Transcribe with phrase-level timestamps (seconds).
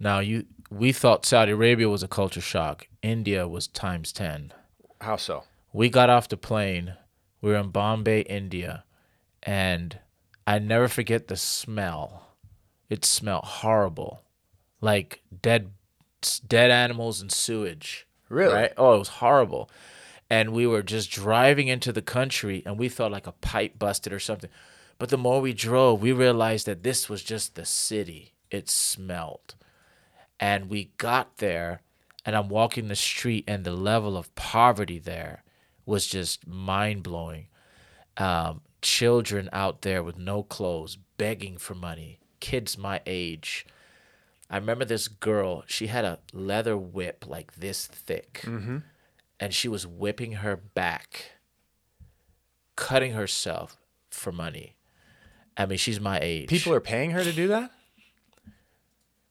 [0.00, 2.86] Now you we thought Saudi Arabia was a culture shock.
[3.02, 4.52] India was times 10.
[5.00, 5.44] How so?
[5.72, 6.94] We got off the plane.
[7.40, 8.84] We were in Bombay, India,
[9.42, 9.98] and
[10.46, 12.34] I never forget the smell.
[12.88, 14.22] It smelled horrible.
[14.80, 15.72] Like dead
[16.46, 18.06] dead animals and sewage.
[18.28, 18.54] Really?
[18.54, 18.72] Right?
[18.76, 19.70] Oh, it was horrible.
[20.30, 24.12] And we were just driving into the country and we thought like a pipe busted
[24.12, 24.50] or something.
[24.98, 28.34] But the more we drove, we realized that this was just the city.
[28.50, 29.54] It smelled.
[30.40, 31.82] And we got there,
[32.24, 35.42] and I'm walking the street, and the level of poverty there
[35.86, 37.46] was just mind blowing.
[38.16, 43.66] Um, children out there with no clothes, begging for money, kids my age.
[44.50, 48.42] I remember this girl, she had a leather whip like this thick,
[49.40, 51.32] and she was whipping her back,
[52.76, 53.76] cutting herself
[54.10, 54.76] for money.
[55.56, 56.48] I mean, she's my age.
[56.48, 57.72] People are paying her to do that?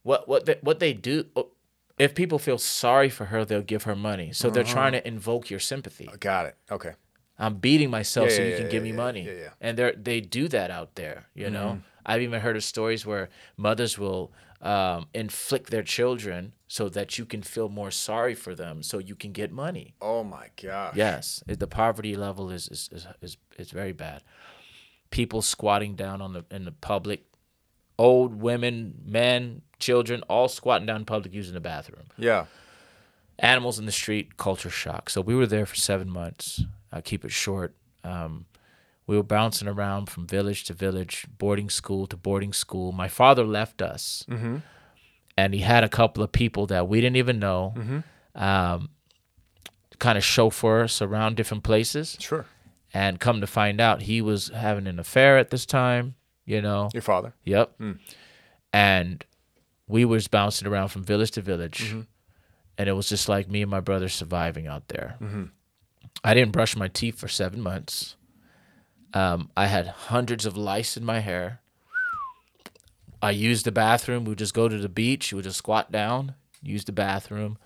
[0.08, 1.49] what what they, what they do oh,
[1.99, 4.73] if people feel sorry for her they'll give her money so they're uh-huh.
[4.73, 6.55] trying to invoke your sympathy I Got it.
[6.71, 6.94] Okay.
[7.38, 9.49] i'm beating myself Yeah, so yeah, you can yeah, give me money yeah, yeah.
[9.59, 11.81] and they they do that out there you know mm.
[12.05, 17.25] i've even heard of stories where mothers will um, inflict their children so that you
[17.25, 20.95] can feel more sorry for them so you can get money Oh my gosh.
[20.95, 24.23] Yes, the poverty level is is, is is is very bad.
[25.09, 27.23] People squatting down on the in the public,
[27.97, 32.08] old women, men, children, all squatting down in public using the bathroom.
[32.17, 32.45] Yeah.
[33.39, 35.09] Animals in the street, culture shock.
[35.09, 36.64] So we were there for seven months.
[36.92, 37.75] I keep it short.
[38.03, 38.45] Um,
[39.08, 42.91] we were bouncing around from village to village, boarding school to boarding school.
[42.91, 44.58] My father left us, mm-hmm.
[45.38, 47.73] and he had a couple of people that we didn't even know.
[47.75, 47.99] Mm-hmm.
[48.41, 48.89] Um,
[49.97, 52.17] kind of chauffeur us around different places.
[52.19, 52.45] Sure.
[52.94, 56.16] and come to find out he was having an affair at this time
[56.47, 56.89] you know?
[56.94, 57.33] Your father.
[57.44, 57.75] yep.
[57.77, 57.92] Hmm.
[58.73, 59.23] And
[59.88, 61.89] we was bouncing around from village to village.
[61.89, 62.02] Mm-hmm.
[62.80, 65.17] And it was just like me and my brother surviving out there.
[66.23, 68.15] I didn't brush my teeth for seven months
[69.13, 71.59] um, i had hundreds of lice in my hair
[73.21, 75.91] i used the bathroom we would just go to the beach we would just squat
[75.91, 77.57] down use the bathroom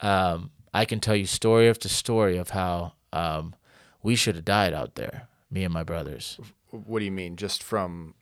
[0.00, 3.54] um, I can tell you story after story of how um,
[4.02, 6.40] we should have died out there, me and my brothers.
[6.70, 7.36] What do you mean?
[7.36, 8.14] Just from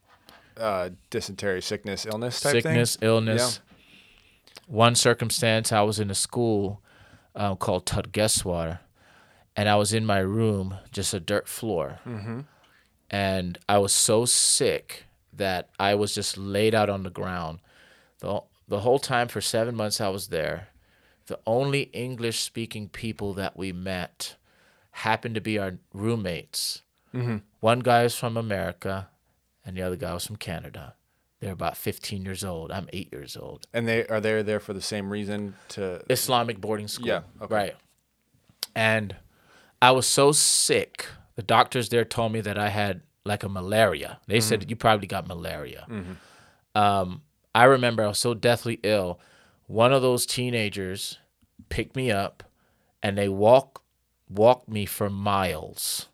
[0.58, 3.08] uh, dysentery, sickness, illness type Sickness, thing?
[3.08, 3.60] illness.
[4.66, 6.82] One circumstance, I was in a school
[7.34, 8.80] uh, called Tadkeshwar,
[9.60, 12.00] and I was in my room, just a dirt floor.
[12.06, 12.40] Mm-hmm.
[13.10, 15.04] And I was so sick
[15.34, 17.58] that I was just laid out on the ground.
[18.20, 20.68] The, the whole time for seven months I was there,
[21.26, 24.36] the only English speaking people that we met
[24.92, 26.80] happened to be our roommates.
[27.14, 27.36] Mm-hmm.
[27.60, 29.10] One guy was from America,
[29.62, 30.94] and the other guy was from Canada.
[31.40, 32.72] They're about 15 years old.
[32.72, 33.66] I'm eight years old.
[33.74, 37.08] And they are they there for the same reason to Islamic boarding school.
[37.08, 37.54] Yeah, okay.
[37.54, 37.76] Right.
[38.74, 39.16] And
[39.82, 41.06] I was so sick.
[41.36, 44.18] The doctors there told me that I had like a malaria.
[44.26, 44.48] They Mm-hmm.
[44.48, 45.86] said you probably got malaria.
[46.74, 47.22] Um,
[47.54, 49.18] I remember I was so deathly ill.
[49.66, 51.18] One of those teenagers
[51.68, 52.42] picked me up,
[53.02, 53.82] and they walk
[54.28, 56.06] walked me for miles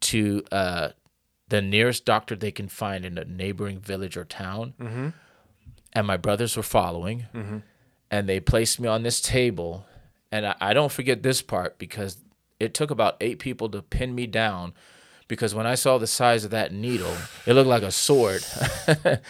[0.00, 0.90] to uh,
[1.48, 4.74] the nearest doctor they can find in a neighboring village or town.
[4.80, 5.08] Mm-hmm.
[5.92, 7.26] And my brothers were following
[8.10, 9.86] and they placed me on this table
[10.30, 12.18] and I, I don't forget this part because
[12.60, 14.72] it took about eight people to pin me down
[15.28, 17.14] because when i saw the size of that needle
[17.46, 18.42] it looked like a sword.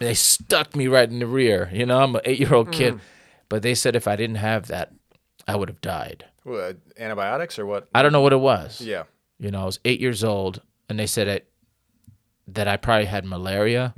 [0.00, 1.68] They stuck me right in the rear.
[1.72, 3.00] You know i'm an eight year old kid
[3.48, 4.92] but they said if i didn't have that
[5.48, 6.24] i would have died.
[6.98, 7.88] Antibiotics or what?
[7.94, 8.80] i don't know what it was.
[8.80, 9.04] Yeah.
[9.40, 11.46] you know i was eight years old and they said that,
[12.46, 13.92] that i probably had malaria.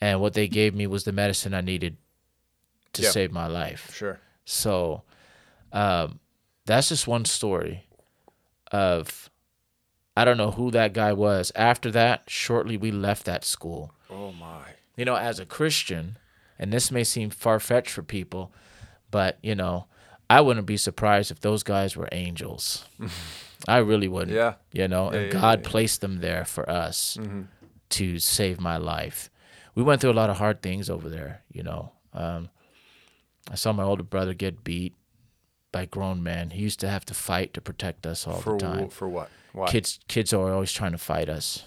[0.00, 1.96] And what they gave me was the medicine i needed
[2.94, 3.10] to Yeah.
[3.10, 3.92] save my life.
[3.94, 4.18] Sure.
[4.46, 5.02] so
[5.72, 6.20] um,
[6.64, 7.85] that's just one story
[8.72, 9.30] of
[10.16, 11.52] I don't know who that guy was.
[11.54, 13.92] After that, shortly we left that school.
[14.10, 14.62] Oh my.
[14.96, 16.16] You know, as a Christian,
[16.58, 18.52] and this may seem far fetched for people,
[19.10, 19.86] but you know,
[20.30, 22.86] I wouldn't be surprised if those guys were angels.
[23.68, 24.36] I really wouldn't.
[24.36, 24.54] Yeah.
[24.72, 27.18] You know, Yeah, and yeah, God yeah, placed them there for us
[27.90, 29.30] to save my life.
[29.74, 31.92] We went through a lot of hard things over there, you know.
[32.14, 32.48] Um,
[33.50, 34.94] I saw my older brother get beat
[35.76, 36.50] by grown men.
[36.50, 38.88] He used to have to fight to protect us all For the time.
[38.88, 39.28] for what?
[39.52, 39.66] Why?
[39.72, 41.64] Kids, kids are always trying to fight us,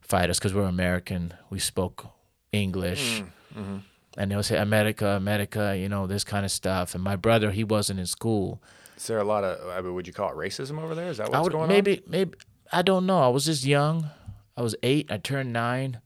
[0.00, 1.34] fight us because we're American.
[1.50, 2.06] We spoke
[2.52, 3.22] English,
[3.54, 3.82] Mm,
[4.18, 6.94] and they'll say America, America, you know this kind of stuff.
[6.94, 8.60] And my brother, he wasn't in school.
[8.98, 9.54] Is there a lot of?
[9.76, 11.08] I mean, would you call it racism over there?
[11.10, 12.32] Is that what's would going maybe maybe
[12.72, 13.20] I don't know.
[13.22, 14.10] I was just young.
[14.56, 15.06] I was eight.
[15.10, 16.00] I turned nine.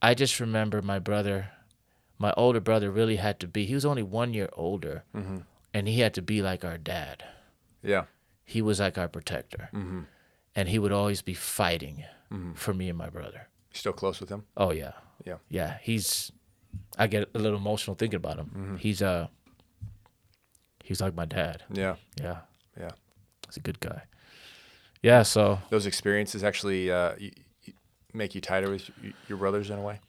[0.00, 1.50] I just remember my brother,
[2.18, 3.64] my older brother, really had to be.
[3.66, 5.04] He was only one year older,
[5.78, 7.24] and he had to be like our dad.
[7.82, 8.04] Yeah.
[8.44, 9.68] He was like our protector,
[10.56, 12.04] and he would always be fighting
[12.54, 13.48] for me and my brother.
[13.72, 14.44] Still close with him?
[14.56, 14.92] Oh yeah,
[15.24, 15.36] Yeah.
[15.48, 15.78] yeah.
[15.82, 16.32] He's.
[16.98, 18.78] I get a little emotional thinking about him.
[18.80, 19.28] He's uh.
[20.84, 21.62] He's like my dad.
[21.72, 21.96] Yeah.
[22.20, 22.38] Yeah,
[22.80, 22.90] Yeah.
[23.46, 24.02] he's a good guy.
[25.02, 25.22] Yeah.
[25.24, 27.12] So Those experiences actually uh,
[28.14, 28.90] make you tighter with
[29.28, 30.00] your brothers in a way?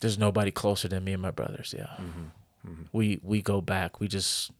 [0.00, 1.74] there's nobody closer than me and my brothers.
[1.76, 1.94] Yeah,
[2.92, 4.00] we we go back.
[4.00, 4.50] We just.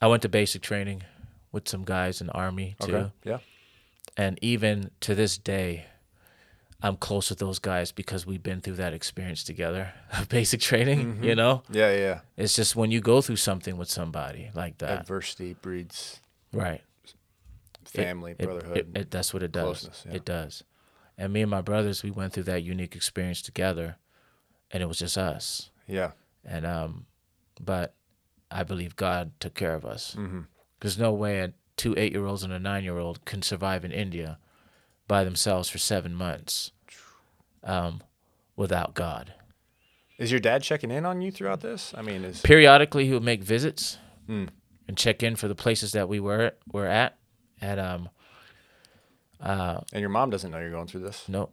[0.00, 1.04] I went to basic training
[1.52, 3.38] with some guys in the army too, Yeah.
[4.16, 5.86] and even to this day,
[6.82, 11.14] I'm close with those guys because we've been through that experience together of basic training.
[11.14, 11.24] Mm-hmm.
[11.24, 11.92] You know, Yeah.
[11.92, 11.98] Yeah.
[11.98, 12.20] yeah.
[12.36, 16.20] it's just when you go through something with somebody like that, Adversity breeds
[16.52, 16.80] right?
[17.84, 18.76] Family, it- brotherhood.
[18.78, 19.82] it- it- that's what it does.
[19.82, 20.14] closeness, yeah.
[20.16, 20.64] It does.
[21.16, 23.98] And me and my brothers, we went through that unique experience together,
[24.72, 25.70] and it was just us.
[25.86, 26.12] yeah.
[26.44, 27.06] And um
[27.60, 27.94] but
[28.50, 30.40] i believe god took care of us Mm-hmm.
[30.80, 33.84] there's no way a two eight year olds and a nine year old can survive
[33.84, 34.38] in india
[35.08, 36.70] by themselves for seven months
[37.64, 38.02] um
[38.56, 39.34] without god
[40.18, 41.92] Is your dad checking in on you throughout this?
[41.96, 43.98] I mean, is periodically he would make visits
[44.28, 44.48] Mm.
[44.86, 47.16] and check in for the places that we were were at
[47.60, 48.08] and um
[49.40, 51.28] uh and your mom doesn't know you're going through this?
[51.28, 51.48] no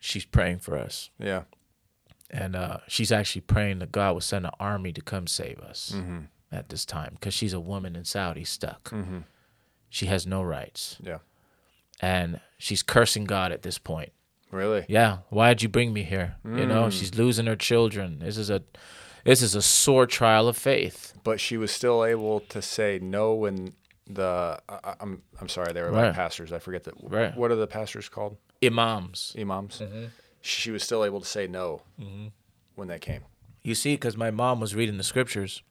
[0.00, 1.42] she's praying for us Yeah.
[2.30, 5.92] And uh she's actually praying that god will send an army to come save us
[5.94, 6.18] Mm-hmm.
[6.52, 9.18] at this time because she's a woman in saudi stuck Mm-hmm.
[9.88, 11.18] she has no rights Yeah.
[12.00, 14.12] and she's cursing God at this point.
[14.50, 14.84] Really?
[14.88, 16.36] Yeah, why'd you bring me here?
[16.44, 16.92] You know, Mm.
[16.92, 18.18] she's losing her children.
[18.20, 18.62] This is a
[19.24, 21.12] this is a sore trial of faith.
[21.22, 23.74] But she was still able to say no when
[24.06, 26.04] the I, I- I'm I'm sorry they were Right.
[26.04, 26.50] about pastors.
[26.52, 26.94] I forget that.
[27.02, 27.36] Right.
[27.36, 28.38] What are the pastors called?
[28.62, 29.36] Imams.
[29.38, 29.80] Imams.
[29.80, 30.04] Mm-hmm.
[30.40, 32.28] She was still able to say no mm-hmm.
[32.74, 33.22] when that came.
[33.62, 35.62] You see, because my mom was reading the scriptures,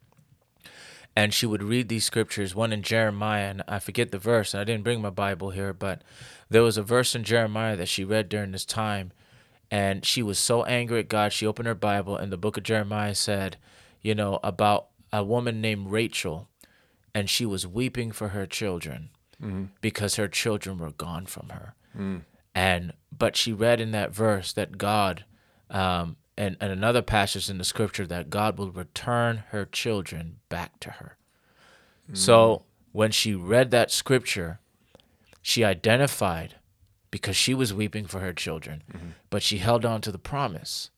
[1.16, 4.60] and she would read these scriptures, one in Jeremiah, and I forget the verse, and
[4.60, 6.02] I didn't bring my Bible here, but
[6.48, 9.12] there was a verse in Jeremiah that she read during this time,
[9.70, 12.62] and she was so angry at God, she opened her Bible, and the book of
[12.62, 13.56] Jeremiah said,
[14.00, 16.48] you know, about a woman named Rachel,
[17.14, 19.10] and she was weeping for her children
[19.42, 19.64] mm-hmm.
[19.80, 21.74] because her children were gone from her.
[21.98, 22.20] Mm.
[22.54, 25.24] And but she read in that verse that God,
[25.70, 30.78] um, and, and another passage in the scripture that God will return her children back
[30.80, 31.16] to her.
[32.14, 34.60] So when she read that scripture,
[35.42, 36.56] she identified
[37.10, 38.82] because she was weeping for her children,
[39.30, 40.90] but she held on to the promise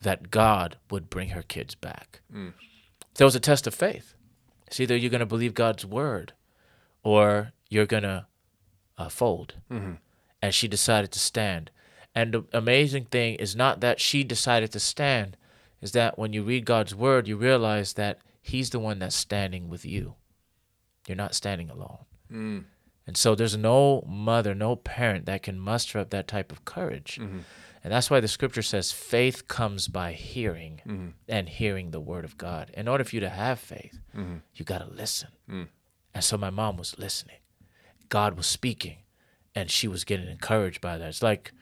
[0.00, 2.20] that God would bring her kids back.
[3.14, 4.14] There was a test of faith.
[4.66, 6.32] It's either you're going to believe God's word
[7.02, 8.26] or you're going to
[8.96, 9.54] uh, fold.
[10.42, 11.70] And she decided to stand.
[12.14, 15.36] And the amazing thing is not that she decided to stand,
[15.80, 19.68] is that when you read God's word, you realize that He's the one that's standing
[19.68, 20.14] with you.
[21.06, 22.04] You're not standing alone.
[22.32, 22.64] Mm.
[23.06, 27.18] And so there's no mother, no parent that can muster up that type of courage.
[27.20, 27.40] Mm-hmm.
[27.82, 31.08] And that's why the scripture says faith comes by hearing mm-hmm.
[31.28, 32.70] and hearing the word of God.
[32.74, 34.36] In order for you to have faith, mm-hmm.
[34.54, 35.30] you got to listen.
[35.50, 35.68] Mm.
[36.14, 37.38] And so my mom was listening.
[38.08, 38.98] God was speaking
[39.54, 41.08] and she was getting encouraged by that.
[41.08, 41.52] It's like,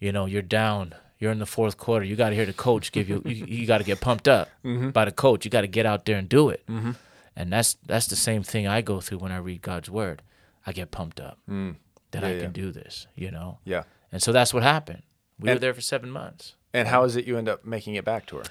[0.00, 2.92] you know, you're down, you're in the fourth quarter, you got to hear the coach
[2.92, 4.90] give you, you, you got to get pumped up mm-hmm.
[4.90, 5.44] by the coach.
[5.44, 6.64] You got to get out there and do it.
[6.66, 6.92] Mm-hmm.
[7.34, 10.22] And that's that's the same thing I go through when I read God's word.
[10.66, 11.76] I get pumped up mm.
[12.10, 13.58] that I Yeah, can do this, you know.
[13.64, 13.84] Yeah.
[14.12, 15.02] And so that's what happened.
[15.40, 16.54] We were there for seven months.
[16.74, 18.44] And how is it you end up making it back to her?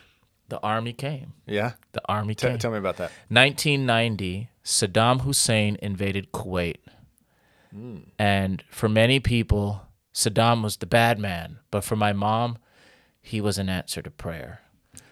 [0.49, 1.33] The army came.
[1.45, 1.73] Yeah.
[1.93, 2.57] The army T- came.
[2.57, 3.11] tell me about that.
[3.29, 6.77] 1990, Saddam Hussein invaded Kuwait.
[8.19, 11.59] And for many people, Saddam was the bad man.
[11.69, 12.57] But for my mom,
[13.21, 14.61] he was an answer to prayer.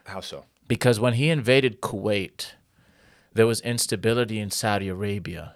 [0.06, 0.46] How so?
[0.68, 2.52] Because when he invaded Kuwait,
[3.34, 5.56] there was instability in Saudi Arabia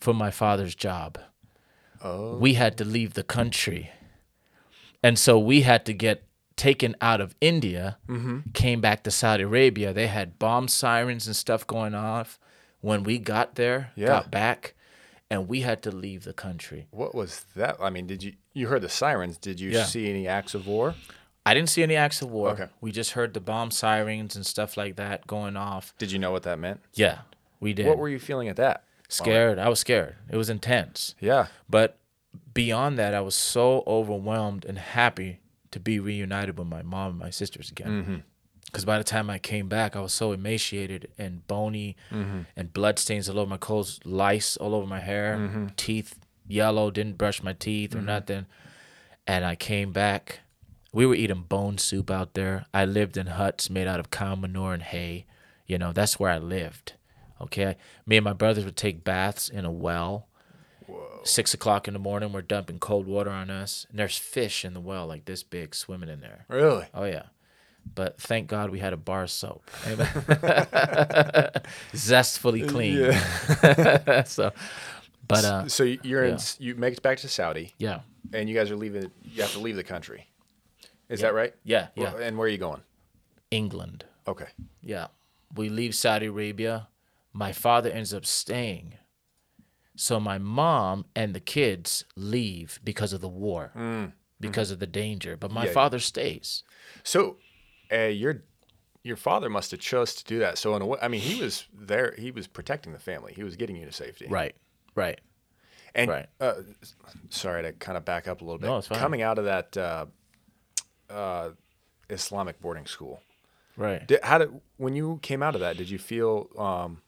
[0.00, 1.18] for my father's job.
[2.02, 2.36] Oh.
[2.36, 3.90] We had to leave the country.
[5.02, 6.24] And so we had to get
[6.56, 8.50] taken out of India, mm-hmm.
[8.52, 9.92] came back to Saudi Arabia.
[9.92, 12.38] They had bomb sirens and stuff going off
[12.80, 14.06] when we got there, Yeah.
[14.08, 14.74] got back,
[15.34, 16.86] and we had to leave the country.
[16.90, 17.76] What was that?
[17.80, 19.36] I mean, did you you heard the sirens?
[19.36, 19.84] Did you Yeah.
[19.84, 20.94] see any acts of war?
[21.46, 22.50] I didn't see any acts of war.
[22.50, 22.68] Okay.
[22.80, 25.92] We just heard the bomb sirens and stuff like that going off.
[25.98, 26.80] Did you know what that meant?
[26.94, 27.18] Yeah,
[27.60, 27.86] we did.
[27.86, 28.84] What were you feeling at that?
[29.08, 29.58] scared.
[29.58, 30.16] I was scared.
[30.30, 31.14] It was intense.
[31.20, 31.46] Yeah.
[31.68, 31.98] But
[32.52, 37.18] beyond that, I was so overwhelmed and happy to be reunited with my mom and
[37.18, 37.88] my sisters again.
[38.02, 38.16] Mm-hmm.
[38.74, 42.40] Because by the time I came back, I was so emaciated and bony, mm-hmm.
[42.56, 45.66] and blood stains all over my clothes, lice all over my hair, mm-hmm.
[45.76, 46.90] teeth yellow.
[46.90, 48.06] Didn't brush my teeth or mm-hmm.
[48.06, 48.46] nothing.
[49.28, 50.40] And I came back.
[50.92, 52.66] We were eating bone soup out there.
[52.74, 55.26] I lived in huts made out of cow manure and hay.
[55.68, 56.94] You know, that's where I lived.
[57.40, 57.76] Okay.
[58.04, 60.26] Me and my brothers would take baths in a well.
[61.22, 63.86] Six o'clock in the morning, we're dumping cold water on us.
[63.88, 66.44] And there's fish in the well like this big swimming in there.
[66.48, 66.86] Really?
[66.92, 67.26] Oh yeah.
[67.94, 69.70] But thank God we had a bar of soap.
[71.94, 73.12] Zestfully clean.
[74.26, 74.52] so
[75.26, 76.38] but uh so you're in.
[76.58, 78.00] You make it back to Saudi, yeah.
[78.32, 79.10] and you guys are leaving.
[79.22, 80.28] You have to leave the country.
[81.08, 81.54] Is that right?
[81.64, 82.14] Yeah, yeah.
[82.14, 82.82] Well, And where are you going?
[83.50, 84.04] England.
[84.26, 84.48] Okay.
[84.82, 85.08] Yeah.
[85.54, 86.88] We leave Saudi Arabia.
[87.32, 88.94] My father ends up staying.
[89.96, 93.72] So my mom and the kids leave because of the war,
[94.40, 95.36] because of the danger.
[95.36, 95.64] But my Mm.
[95.64, 95.74] Yeah, yeah.
[95.74, 96.62] father stays.
[97.04, 97.36] So,
[97.94, 98.42] uh, your
[99.02, 100.56] your father must have chose to do that.
[100.58, 102.14] So in a way, I mean, he was there.
[102.18, 103.32] He was protecting the family.
[103.34, 104.26] He was getting you to safety.
[104.28, 104.54] Right.
[104.94, 105.20] Right.
[105.94, 106.26] And Right.
[106.40, 106.54] uh,
[107.30, 108.66] sorry to kind of back up a little bit.
[108.66, 108.98] No, it's fine.
[108.98, 110.06] Coming out of that uh,
[111.08, 111.50] uh,
[112.10, 113.20] Islamic boarding school,
[113.76, 114.04] Right.
[114.06, 115.76] did, how did when you came out of that?
[115.76, 116.48] Did you feel?
[116.58, 117.02] Um,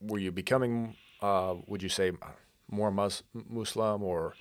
[0.00, 0.96] were you becoming?
[1.20, 2.12] Uh, would you say
[2.70, 4.34] more mus- Muslim, or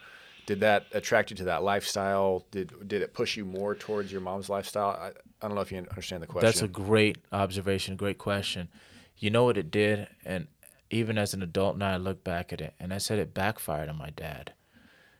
[0.49, 2.43] did that attract you to that lifestyle?
[2.49, 4.89] Did did it push you more towards your mom's lifestyle?
[4.89, 6.47] I, I don't know if you understand the question.
[6.47, 8.67] That's a great observation, great question.
[9.15, 10.07] You know what it did?
[10.25, 10.47] And
[10.89, 13.89] even as an adult now, I look back at it and I said it backfired
[13.89, 14.53] on my dad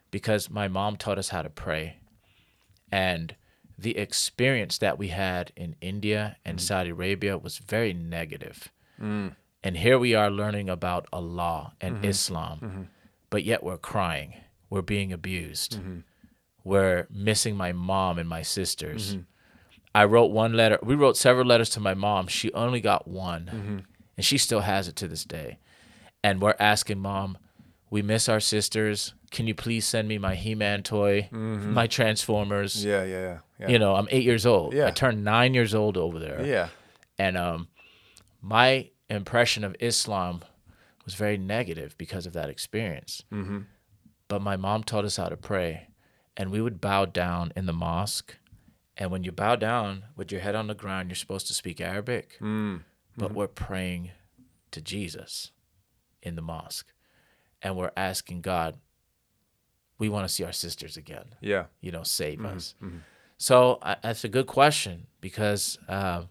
[0.10, 1.98] because my mom taught us how to pray.
[2.92, 3.36] And
[3.78, 6.66] the experience that we had in India and mm-hmm.
[6.66, 8.70] Saudi Arabia was very negative.
[9.00, 9.36] Mm.
[9.64, 12.06] And here we are learning about Allah and mm-hmm.
[12.06, 12.82] Islam, mm-hmm.
[13.30, 14.34] but yet we're crying.
[14.70, 15.80] We're being abused.
[16.64, 19.18] We're missing my mom and my sisters.
[19.96, 20.78] I wrote one letter.
[20.84, 22.28] We wrote several letters to my mom.
[22.28, 23.86] She only got one,
[24.18, 25.58] and she still has it to this day.
[26.24, 27.38] And we're asking mom,
[27.90, 29.14] we miss our sisters.
[29.32, 32.84] Can you please send me my He-Man toy, my Transformers?
[32.86, 33.38] Yeah, yeah, yeah.
[33.60, 33.68] yeah.
[33.70, 34.74] You know, I'm eight years old.
[34.74, 34.88] Yeah.
[34.88, 36.46] I turned nine years old over there.
[36.46, 36.70] yeah.
[37.18, 37.68] And um,
[38.42, 40.42] my impression of Islam
[41.06, 43.24] was very negative because of that experience.
[43.34, 43.60] Mm-hmm.
[44.30, 45.88] But my mom taught us how to pray,
[46.38, 48.38] and we would bow down in the mosque.
[48.96, 51.82] And when you bow down with your head on the ground, you're supposed to speak
[51.82, 52.84] Arabic, Mm.
[53.18, 54.12] but we're praying
[54.72, 55.52] to Jesus
[56.22, 56.94] in the mosque,
[57.62, 58.78] and we're asking God,
[59.98, 61.66] we want to see our sisters again Yeah.
[61.82, 62.56] you know, save Mm-hmm.
[62.58, 62.76] us.
[63.38, 66.26] So I, that's a good question because, uh,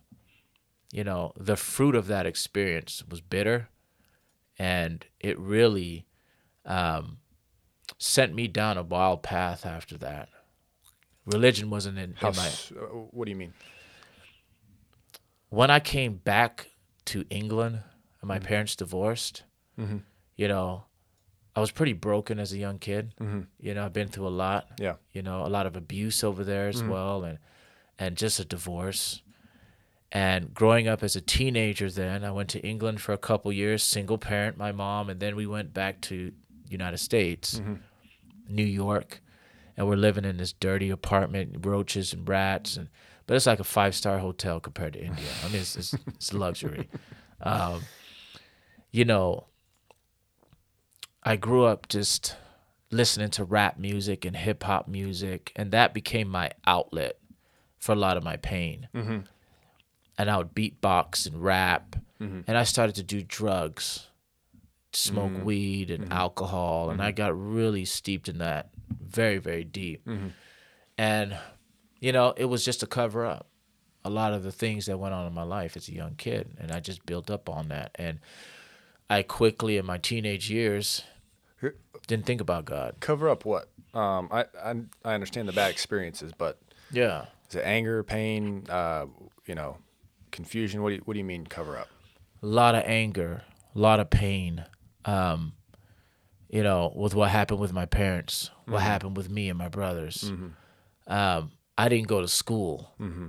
[0.93, 3.69] you know, the fruit of that experience was bitter,
[4.57, 6.07] and it really
[6.65, 7.19] um,
[7.99, 10.29] sent me down a wild path after that.
[11.27, 12.31] Religion wasn't in, How?
[12.31, 12.47] in my.
[12.49, 13.53] uh, what do you mean?
[15.51, 16.71] When I came back
[17.07, 17.85] to England and
[18.21, 18.29] Mm-hmm.
[18.29, 19.45] my parents divorced,
[20.37, 20.85] you know,
[21.55, 23.13] I was pretty broken as a young kid.
[23.61, 24.71] You know, I've been through a lot.
[24.71, 24.83] Mm-hmm.
[24.83, 24.95] Yeah.
[25.13, 27.39] you know a lot of abuse over there as well and
[27.99, 29.23] and just a divorce
[30.13, 33.83] and growing up as a teenager then i went to england for a couple years
[33.83, 36.33] single parent my mom and then we went back to
[36.71, 37.61] united states
[38.49, 39.21] new york
[39.77, 42.89] and we're living in this dirty apartment roaches and rats and
[43.27, 46.33] but it's like a five star hotel compared to india i mean it's, it's, it's
[46.33, 46.89] luxury
[47.43, 47.83] um,
[48.91, 49.47] you know
[51.23, 52.37] i grew up just
[52.91, 57.19] listening to rap music and hip hop music, and that became my outlet
[57.79, 58.89] for a lot of my pain.
[58.95, 59.19] Mm-hmm.
[60.17, 61.97] And I would beatbox and rap,
[62.47, 64.08] and I started to do drugs,
[64.93, 65.45] smoke Mm-hmm.
[65.45, 70.05] weed and alcohol, and I got really steeped in that, very very deep.
[70.07, 70.29] Mm-hmm.
[70.97, 71.37] And
[72.01, 73.47] you know, it was just a cover up.
[74.05, 76.57] A lot of the things that went on in my life as a young kid,
[76.59, 77.91] and I just built up on that.
[77.97, 78.21] And
[79.11, 81.03] I quickly, in my teenage years,
[82.07, 82.97] didn't think about God.
[83.01, 83.69] Cover up what?
[83.93, 86.59] Um, I, I I understand the bad experiences, but
[86.93, 87.27] Yeah.
[87.51, 89.07] is it anger, pain, uh,
[89.47, 89.79] you know,
[90.31, 90.83] confusion?
[90.83, 91.89] What do you, what do you mean cover up?
[92.41, 93.43] a lot of anger,
[93.75, 94.65] a lot of pain.
[95.05, 95.53] Um,
[96.49, 98.87] you know, with what happened with my parents, what mm-hmm.
[98.87, 100.25] happened with me and my brothers.
[100.31, 101.13] Mm-hmm.
[101.13, 102.93] Um, I didn't go to school.
[103.01, 103.29] Mm-hmm.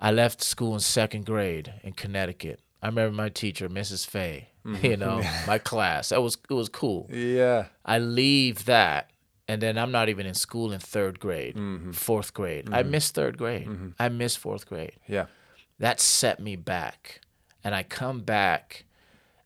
[0.00, 2.60] I left school in second grade in Connecticut.
[2.80, 4.06] I remember my teacher, Mrs.
[4.06, 4.48] Fay.
[4.82, 6.10] You know, my class.
[6.10, 7.08] That was it was cool.
[7.10, 7.68] Yeah.
[7.86, 9.10] I leave that,
[9.46, 11.58] and then I'm not even in school in third grade,
[11.94, 12.68] fourth grade.
[12.70, 13.66] I miss third grade.
[13.98, 15.26] I miss fourth grade Yeah.
[15.78, 17.22] that set me back.
[17.64, 18.84] And I come back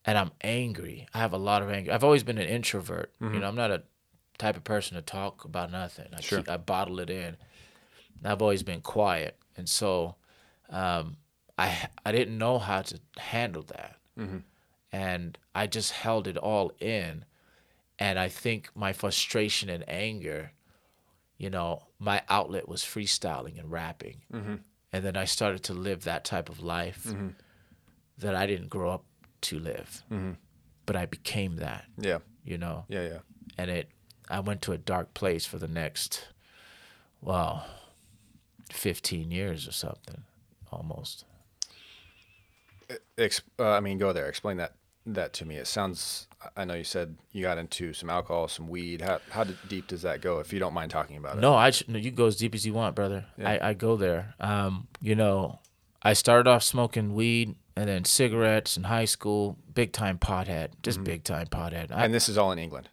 [0.04, 1.06] and I'm angry.
[1.14, 1.92] I have a lot of anger.
[1.92, 3.12] I've always been an introvert.
[3.21, 3.38] You mm-hmm.
[3.40, 3.82] know, I'm not a
[4.38, 6.06] type of person to talk about nothing.
[6.16, 6.38] I, Sure.
[6.38, 7.37] keep, I bottle it in.
[8.18, 9.38] And I've always been quiet.
[9.56, 10.16] And so
[10.73, 11.16] um,
[11.59, 14.38] I I didn't know how to handle that, mm-hmm.
[14.90, 17.25] and I just held it all in,
[17.99, 20.52] and I think my frustration and anger,
[21.37, 24.54] you know, my outlet was freestyling and rapping, mm-hmm.
[24.92, 27.06] and then I started to live that type of life
[28.18, 29.04] that I didn't grow up
[29.43, 30.03] to live,
[30.87, 32.19] but I became that, Yeah.
[32.45, 33.03] you know, Yeah.
[33.03, 33.19] Yeah.
[33.59, 33.89] and it
[34.29, 36.29] I went to a dark place for the next,
[37.21, 37.67] well,
[38.71, 40.23] fifteen years or something,
[40.71, 41.25] almost.
[43.19, 44.27] Ex- uh, I mean, go there.
[44.29, 44.75] Explain that
[45.07, 45.57] that to me.
[45.57, 46.29] It sounds.
[46.57, 49.01] I know you said you got into some alcohol, some weed.
[49.01, 50.41] How how deep does that go?
[50.41, 51.41] If you don't mind talking about it.
[51.41, 53.27] No, I no, you go as deep as you want, brother.
[53.43, 54.35] I, I go there.
[54.41, 55.59] Um, you know,
[56.03, 59.59] I started off smoking weed and then cigarettes in high school.
[59.73, 61.05] Big time pothead, just mm-hmm.
[61.05, 61.91] big time pothead.
[61.91, 62.88] I, And this is all in England,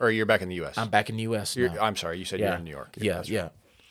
[0.00, 0.76] or you're back in the U.S.
[0.76, 1.56] I'm back in the U.S.
[1.56, 1.70] You're.
[1.80, 2.18] I'm sorry.
[2.18, 2.96] You said you're in New York.
[2.96, 3.50] Yeah, yeah.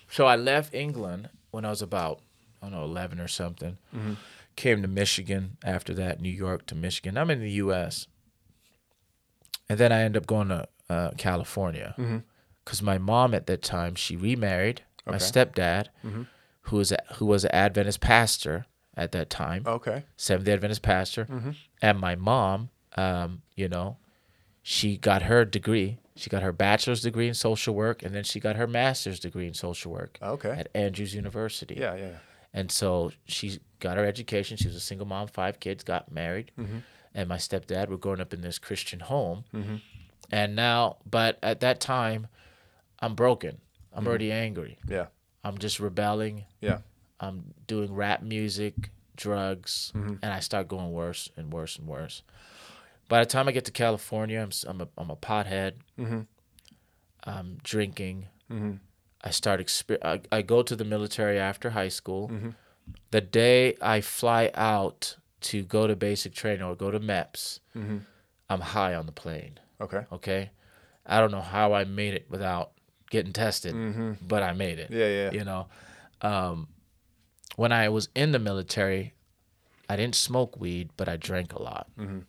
[0.09, 2.21] So I left England when I was about
[2.61, 3.77] I don't know eleven or something.
[3.95, 4.13] Mm-hmm.
[4.55, 7.17] Came to Michigan after that, New York to Michigan.
[7.17, 8.07] I'm in the U.S.
[9.69, 12.19] And then I end up going to uh, California mm-hmm.
[12.63, 15.87] because my mom at that time she remarried my stepdad,
[16.61, 18.65] who was a, who was an Adventist pastor
[18.97, 19.63] at that time.
[19.65, 20.03] Okay.
[20.17, 21.51] Seventh Day Adventist pastor, mm-hmm.
[21.81, 23.97] and my mom, um, you know,
[24.63, 25.99] she got her degree.
[26.15, 29.47] She got her bachelor's degree in social work, and then she got her master's degree
[29.47, 30.49] in social work Okay.
[30.49, 31.75] at Andrews University.
[31.79, 31.95] Yeah.
[31.95, 32.17] Yeah.
[32.53, 34.57] And so she got her education.
[34.57, 36.79] She was a single mom, five kids, got married, mm-hmm.
[37.13, 39.43] and my stepdad were growing up in this Christian home.
[39.53, 39.75] Mm-hmm.
[40.31, 42.27] And now, but at that time,
[42.99, 43.59] I'm broken.
[43.93, 44.79] I'm already angry.
[44.87, 45.07] Yeah.
[45.43, 46.45] I'm just rebelling.
[46.59, 46.79] Yeah.
[47.19, 50.15] I'm doing rap music, drugs, mm-hmm.
[50.21, 52.21] and I start going worse and worse and worse.
[53.09, 55.73] By the time I get to California, I'm I'm a, I'm a pothead.
[55.99, 56.21] Mm-hmm.
[57.23, 58.27] I'm drinking.
[58.51, 58.73] Mm-hmm.
[59.21, 62.31] I start exper- I, I go to the military after high school.
[63.11, 67.59] The day I fly out to go to basic training or go to MEPS,
[68.49, 69.59] I'm high on the plane.
[69.81, 70.05] Okay.
[70.11, 70.51] Okay,
[71.05, 72.71] I don't know how I made it without
[73.09, 73.75] getting tested,
[74.25, 75.07] but I made it Yeah.
[75.07, 75.31] Yeah.
[75.31, 75.67] you know
[76.21, 76.67] um,
[77.57, 79.13] when i was in the military
[79.89, 81.87] i didn't smoke weed but i drank a lot.
[81.99, 82.19] Mm-hmm.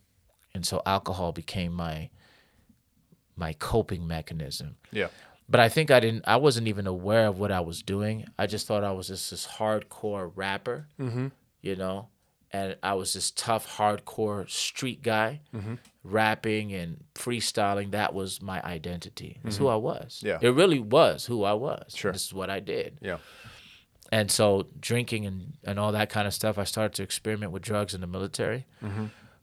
[0.54, 2.10] And so alcohol became my
[3.36, 4.76] my coping mechanism.
[4.90, 5.08] Yeah.
[5.48, 8.26] but i think i didn't i wasn't even aware of what i was doing.
[8.36, 11.28] I just thought i was just this hardcore rapper mm-hmm.
[11.62, 12.08] you know?
[12.50, 15.74] And i was this tough hardcore street guy mm-hmm.
[16.02, 17.90] rapping and freestyling.
[17.90, 19.38] That was my identity.
[19.44, 20.20] It's who i was.
[20.24, 20.38] Yeah.
[20.40, 21.94] it really was who i was.
[21.94, 22.12] Sure.
[22.12, 22.98] this is what i did.
[23.02, 23.18] Yeah.
[24.10, 27.62] And so drinking and, and all that kind of stuff, I started to experiment with
[27.62, 28.66] drugs in the military.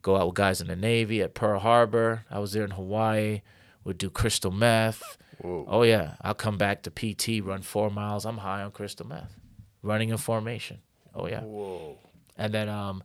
[0.02, 2.26] Go out with guys in the Navy at Pearl Harbor.
[2.30, 3.42] I was there in Hawaii.
[3.84, 5.18] Would do crystal meth.
[5.40, 5.66] Whoa.
[5.68, 8.26] Oh yeah, I'll come back to PT, run four miles.
[8.26, 9.36] I'm high on crystal meth,
[9.84, 10.80] running in formation.
[11.14, 11.42] Oh yeah.
[11.42, 11.98] Whoa.
[12.38, 13.04] And then um,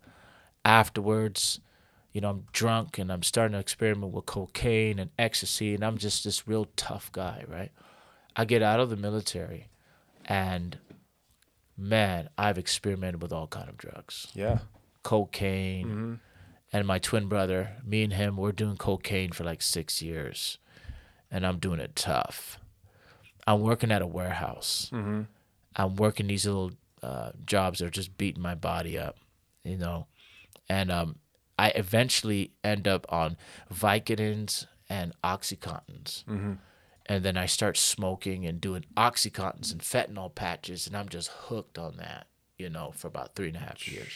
[0.64, 1.60] afterwards,
[2.12, 5.98] you know, I'm drunk and I'm starting to experiment with cocaine and ecstasy, and I'm
[5.98, 7.70] just this real tough guy, right?
[8.36, 9.68] I get out of the military,
[10.24, 10.78] and
[11.80, 14.58] man, I've experimented with all kind of drugs, Yeah.
[15.02, 16.20] cocaine,
[16.72, 20.58] and my twin brother, me and him, we're doing cocaine for like six years,
[21.30, 22.58] and I'm doing it tough.
[23.46, 24.90] I'm working at a warehouse.
[25.74, 29.16] I'm working these little uh, jobs that are just beating my body up,
[29.64, 30.06] you know,
[30.68, 31.16] and um,
[31.58, 33.36] I eventually end up on
[33.72, 36.24] Vicodins and OxyContins,
[37.10, 41.76] and then I start smoking and doing OxyContins and fentanyl patches, and I'm just hooked
[41.76, 44.12] on that, you know, for about three and a half years.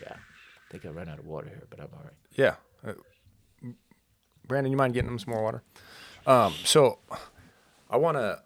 [0.00, 2.14] Yeah, I think I ran out of water here, but I'm all right.
[2.32, 2.54] Yeah.
[2.82, 2.94] Uh,
[4.48, 5.62] Brandon, you mind getting him some more water?
[6.26, 7.00] Um, so
[7.90, 8.40] I want to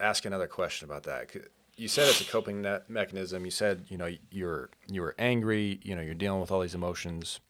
[0.00, 1.30] ask another question about that.
[1.76, 3.44] You said it's a coping mechanism.
[3.44, 6.74] You said, you know, you're you were angry, you know, you're dealing with all these
[6.74, 7.40] emotions.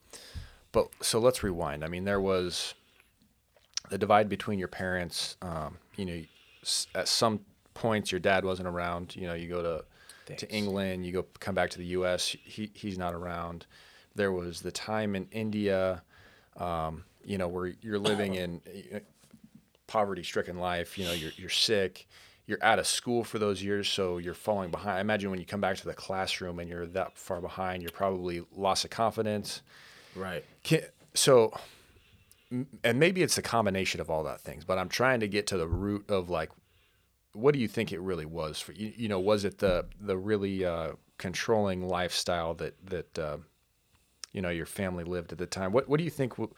[0.73, 1.85] But so let's rewind.
[1.85, 2.75] I mean, there was
[3.91, 5.37] the divide between your parents.
[5.41, 6.23] Um, you know,
[6.95, 7.41] at some
[7.75, 9.15] points your dad wasn't around.
[9.17, 9.85] You know, you go to
[10.37, 12.37] to England, you go come back to the U.S.
[12.45, 13.67] He he's not around.
[14.15, 16.03] There was the time in India,
[16.57, 18.61] um, you know, where you're living in
[18.95, 19.01] uh,
[19.87, 20.99] poverty-stricken life.
[20.99, 22.07] You know, you're you're sick.
[22.47, 24.99] You're out of school for those years, so you're falling behind.
[24.99, 27.91] I imagine when you come back to the classroom and you're that far behind, you're
[27.91, 29.63] probably loss of confidence.
[30.15, 30.45] Right.
[30.63, 30.83] Can,
[31.15, 31.55] so,
[32.83, 35.57] and maybe it's a combination of all that things, but I'm trying to get to
[35.57, 36.51] the root of like,
[37.33, 38.93] what do you think it really was for you?
[38.97, 43.39] You know, was it the the really uh, controlling lifestyle that that uh,
[44.33, 45.73] you know your family lived at the time?
[45.73, 46.33] What what do you think?
[46.37, 46.55] w-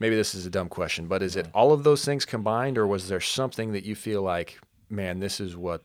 [0.00, 2.86] Maybe this is a dumb question, but is it all of those things combined, or
[2.86, 5.82] was there something that you feel like, man, this is what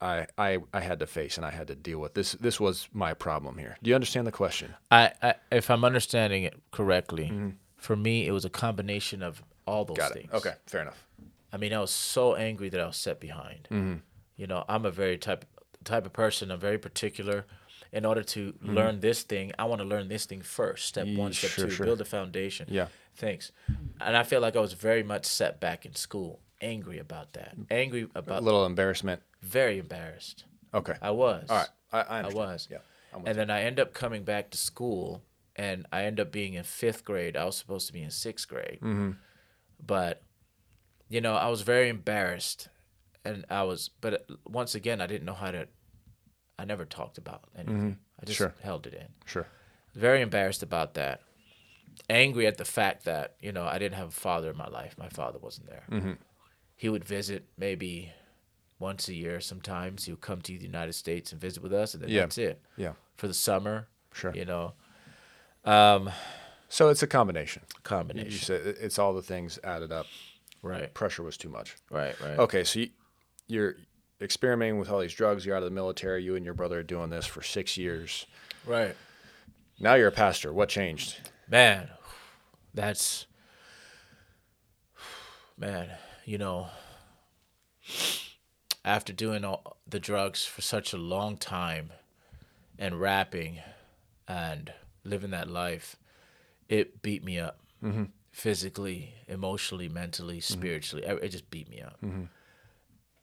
[0.00, 2.14] I, I I had to face and I had to deal with.
[2.14, 3.76] This this was my problem here.
[3.82, 4.74] Do you understand the question?
[4.90, 9.84] I, I if I'm understanding it correctly, for me it was a combination of all
[9.84, 10.30] those Got things.
[10.32, 10.36] it.
[10.36, 11.04] Okay, fair enough.
[11.52, 13.68] I mean, I was so angry that I was set behind.
[13.70, 13.96] Mm-hmm.
[14.36, 15.44] You know, I'm a very type
[15.84, 16.50] type of person.
[16.50, 17.44] I'm very particular.
[17.90, 18.74] In order to Mm-hmm.
[18.74, 20.86] learn this thing, I want to learn this thing first.
[20.88, 21.86] Step one, step sure, two, sure.
[21.86, 22.68] build a foundation.
[22.70, 22.88] Yeah.
[23.16, 23.50] Thanks.
[24.00, 27.54] And I feel like I was very much set back in school, angry about that,
[27.70, 29.22] angry about A little embarrassment.
[29.42, 30.44] very embarrassed.
[30.74, 30.94] Okay.
[31.00, 31.46] I was.
[31.48, 31.68] All right.
[31.92, 32.68] I, I, I was.
[32.70, 32.78] Yeah.
[33.24, 35.22] And then I end up coming back to school,
[35.56, 37.36] and I end up being in fifth grade.
[37.36, 39.12] I was supposed to be in sixth grade, Mm-hmm.
[39.84, 40.22] but
[41.08, 42.68] you know, I was very embarrassed,
[43.24, 43.88] and I was.
[44.00, 45.66] But uh, once again, I didn't know how to.
[46.58, 47.98] I never talked about anything.
[48.20, 48.50] I just Mm-hmm.
[48.50, 48.54] Sure.
[48.62, 49.06] held it in.
[49.24, 49.46] Sure.
[49.94, 51.20] Very embarrassed about that.
[52.10, 54.96] Angry at the fact that you know I didn't have a father in my life.
[54.98, 55.84] My father wasn't there.
[55.90, 56.12] Mm-hmm.
[56.78, 58.12] He would visit maybe
[58.78, 59.40] once a year.
[59.40, 62.20] Sometimes he would come to the United States and visit with us, and then Yeah.
[62.22, 62.92] that's it Yeah.
[63.16, 63.88] for the summer.
[64.14, 64.32] Sure.
[64.34, 64.72] You know,
[65.64, 66.10] um,
[66.70, 67.62] So it's a combination.
[67.82, 68.30] Combination.
[68.30, 70.06] You said it's all the things added up.
[70.62, 71.76] Right, Pressure was too much.
[71.90, 72.38] right, right.
[72.38, 72.90] Okay, so you,
[73.46, 73.76] you're
[74.20, 75.46] experimenting with all these drugs.
[75.46, 76.22] You're out of the military.
[76.24, 78.26] You and your brother are doing this for six years.
[78.66, 78.96] Right.
[79.80, 80.52] Now you're a pastor.
[80.52, 81.30] What changed?
[81.48, 81.88] Man,
[82.74, 83.26] that's
[85.56, 85.90] man,
[86.28, 86.66] you know,
[88.84, 91.90] after doing all the drugs for such a long time
[92.78, 93.60] and rapping
[94.28, 94.70] and
[95.04, 95.96] living that life,
[96.68, 97.60] it beat me up.
[97.82, 98.04] Mm-hmm.
[98.30, 100.52] Physically, emotionally, mentally, mm-hmm.
[100.52, 101.06] spiritually.
[101.06, 101.96] It it just beat me up.
[102.04, 102.24] Mm-hmm.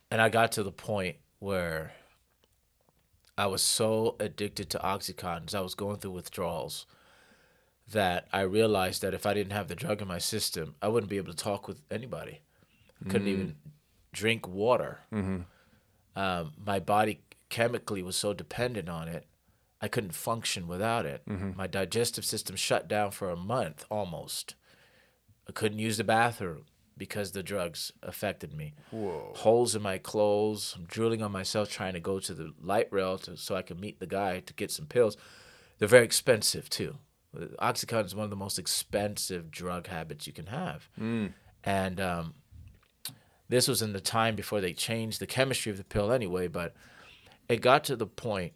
[0.09, 1.93] And I got to the point where
[3.37, 6.87] I was so addicted to Oxycontin, I was going through withdrawals
[7.87, 11.11] that I realized that if I didn't have the drug in my system, I wouldn't
[11.11, 12.41] be able to talk with anybody.
[13.09, 13.55] Couldn't even
[14.13, 14.99] drink water.
[16.15, 19.25] Um, my body chemically was so dependent on it,
[19.81, 21.21] I couldn't function without it.
[21.55, 24.55] My digestive system shut down for a month almost.
[25.47, 26.65] I couldn't use the bathroom
[26.97, 28.73] because the drugs affected me.
[28.91, 29.33] Whoa.
[29.35, 30.73] Holes in my clothes.
[30.77, 33.79] I'm drooling on myself trying to go to the light rail to, so I can
[33.79, 35.17] meet the guy to get some pills.
[35.77, 36.95] They're very expensive too.
[37.59, 40.89] Oxycontin is one of the most expensive drug habits you can have.
[41.65, 42.33] And um,
[43.49, 46.73] this was in the time before they changed the chemistry of the pill anyway, but
[47.47, 48.53] it got to the point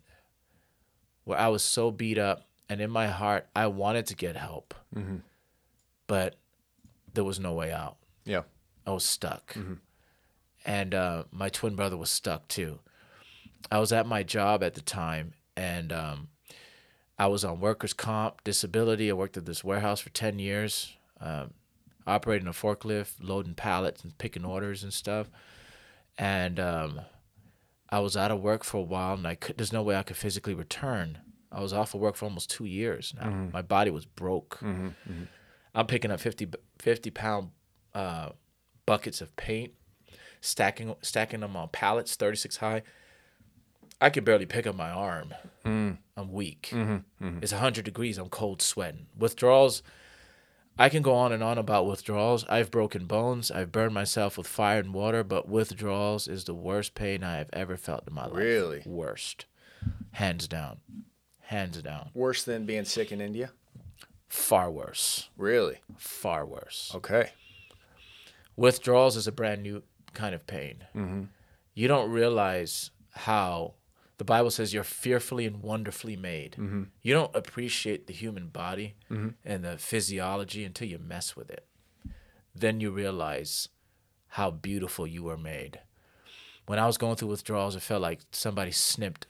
[1.26, 4.74] where I was so beat up and in my heart I wanted to get help.
[6.08, 6.36] But
[7.14, 7.98] there was no way out.
[8.26, 8.44] Yeah.
[8.86, 9.56] I was stuck.
[10.66, 12.80] And uh, my twin brother was stuck too.
[13.72, 16.28] I was at my job at the time and um,
[17.18, 19.10] I was on workers' comp, disability.
[19.10, 21.54] I worked at this warehouse for 10 years, um,
[22.10, 25.30] operating a forklift, loading pallets and picking orders and stuff.
[26.18, 27.02] And um,
[27.90, 30.04] I was out of work for a while and I could, there's no way I
[30.04, 31.20] could physically return.
[31.52, 33.28] I was off of work for almost two years now.
[33.28, 33.52] Mm-hmm.
[33.52, 34.60] My body was broke.
[34.62, 35.24] Mm-hmm, mm-hmm.
[35.74, 37.50] I'm picking up 50, 50 pound
[37.94, 38.30] uh,
[38.86, 39.74] buckets of paint,
[40.42, 42.84] stacking stacking them on pallets, 36 high.
[44.02, 45.34] I can barely pick up my arm.
[45.66, 45.98] Mm.
[46.16, 46.70] I'm weak.
[47.42, 48.18] It's 100 degrees.
[48.18, 49.08] I'm cold sweating.
[49.18, 49.84] Withdrawals.
[50.80, 52.46] I can go on and on about withdrawals.
[52.48, 53.52] I've broken bones.
[53.52, 57.50] I've burned myself with fire and water, but withdrawals is the worst pain I have
[57.52, 58.34] ever felt in my life.
[58.38, 58.82] Really?
[58.86, 59.46] Worst.
[60.12, 60.78] Hands down.
[61.42, 62.12] Hands down.
[62.14, 63.52] Worse than being sick in India?
[64.30, 65.30] Far worse.
[65.36, 65.80] Really?
[65.98, 66.92] Far worse.
[66.96, 67.32] Okay.
[68.56, 70.84] withdrawals is a brand new kind of pain.
[70.96, 71.24] Mm-hmm.
[71.74, 73.74] You don't realize how
[74.20, 76.56] the Bible says you're fearfully and wonderfully made.
[77.02, 78.96] You don't appreciate the human body
[79.44, 81.66] and the physiology until you mess with it.
[82.54, 83.70] Then you realize
[84.34, 85.80] how beautiful you were made.
[86.68, 89.26] When I was going through withdrawals, it felt like somebody snipped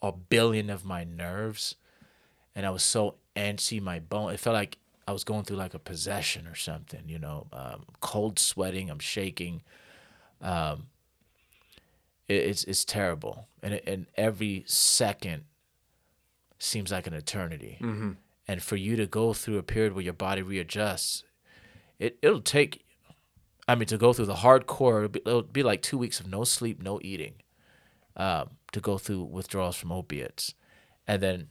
[0.00, 1.74] a billion of my nerves,
[2.54, 4.32] and I was so antsy, my bone.
[4.32, 7.02] It felt like I was going through like a possession or something.
[7.08, 9.62] You know, um, cold sweating, I'm shaking.
[10.40, 10.86] Um,
[12.28, 15.44] it's it's terrible, and it, and every second
[16.58, 17.78] seems like an eternity.
[18.46, 21.24] And for you to go through a period where your body readjusts,
[21.98, 22.84] it it'll take.
[23.66, 26.26] I mean, to go through the hardcore, it'll be, it'll be like two weeks of
[26.26, 27.34] no sleep, no eating,
[28.16, 30.54] um, to go through withdrawals from opiates,
[31.06, 31.48] and then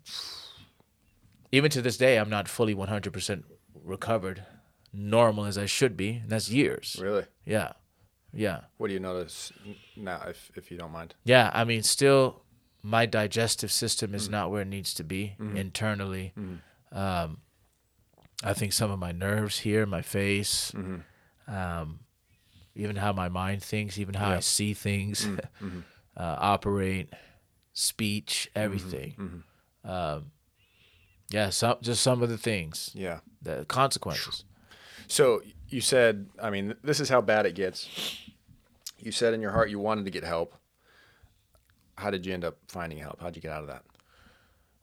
[1.52, 3.44] even to this day, I'm not fully 100%
[3.84, 4.44] recovered,
[4.92, 6.98] normal as I should be, and that's years.
[7.00, 7.26] Really?
[7.46, 7.74] Yeah,
[8.34, 9.52] yeah, What do you notice
[9.96, 11.16] now, if, if you don't mind?
[11.24, 11.50] yeah.
[11.54, 12.44] I mean, still,
[12.84, 16.34] my digestive system is not where it needs to be internally.
[16.92, 17.40] Um,
[18.44, 20.72] I think some of my nerves here, my face,
[21.48, 22.00] um,
[22.76, 25.28] even how my mind thinks, even how I see things.
[26.18, 27.12] uh, operate,
[27.74, 29.16] speech, everything.
[29.18, 29.90] Mm-hmm.
[29.90, 30.32] Um,
[31.30, 33.20] yeah, some just some of the things, Yeah.
[33.42, 34.44] the consequences.
[35.08, 37.90] So you said, I mean, this is how bad it gets.
[39.00, 40.56] You said in your heart you wanted to get help.
[41.98, 43.22] How did you end up finding help?
[43.22, 43.84] How'd you get out of that?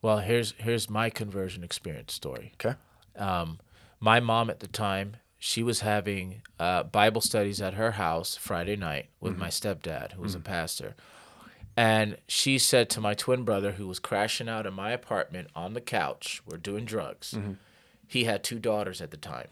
[0.02, 2.52] Well, here's here's my conversion experience story.
[2.54, 2.76] Okay.
[3.16, 3.58] Um,
[4.00, 8.76] my mom at the time, she was having uh, Bible studies at her house Friday
[8.76, 10.94] night with my stepdad, who was a pastor.
[11.76, 15.74] And she said to my twin brother, who was crashing out in my apartment on
[15.74, 17.36] the couch, we're doing drugs.
[18.06, 19.48] He had two daughters at the time.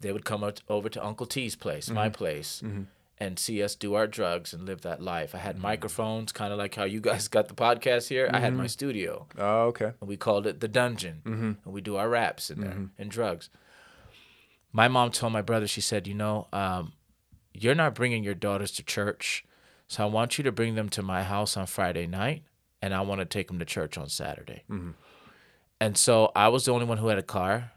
[0.00, 2.14] They would come over to Uncle T's place, my mm-hmm.
[2.14, 2.82] place, mm-hmm.
[3.18, 5.34] and see us do our drugs and live that life.
[5.34, 5.62] I had mm-hmm.
[5.62, 8.30] microphones, kind of like how you guys got the podcast here.
[8.32, 9.26] I had my studio.
[9.36, 9.92] Oh, okay.
[10.00, 11.22] and we called it the dungeon.
[11.64, 13.50] And we do our raps in there and drugs.
[14.72, 16.92] My mom told my brother she said you know um,
[17.54, 19.44] you're not bringing your daughters to church
[19.86, 22.42] so i want you to bring them to my house on friday night
[22.82, 24.62] and i want to take them to church on saturday.
[25.80, 27.72] And so i was the only one who had a car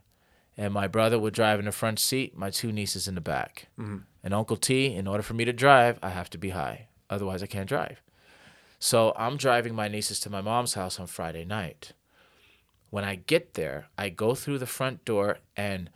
[0.62, 3.68] and my brother would drive in the front seat my two nieces in the back
[3.80, 3.98] mm-hmm.
[4.24, 7.44] and uncle t in order for me to drive i have to be high otherwise
[7.44, 8.02] i can't drive
[8.84, 11.94] so I'm driving my nieces to my mom's house on Friday night.
[12.90, 15.92] When I get there, I go through the front door and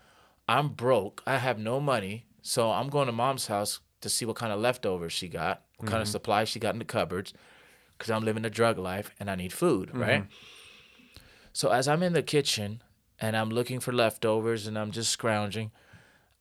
[0.47, 1.23] I'm broke.
[1.25, 2.27] I have no money.
[2.43, 5.89] So I'm going to mom's house to see what kind of leftovers she got, what
[5.89, 6.11] kind of mm-hmm.
[6.11, 7.33] supplies she got in the cupboards,
[7.97, 10.01] because I'm living a drug life and I need food, mm-hmm.
[10.01, 10.25] right?
[11.53, 12.83] So as I'm in the kitchen
[13.19, 15.71] and I'm looking for leftovers and I'm just scrounging,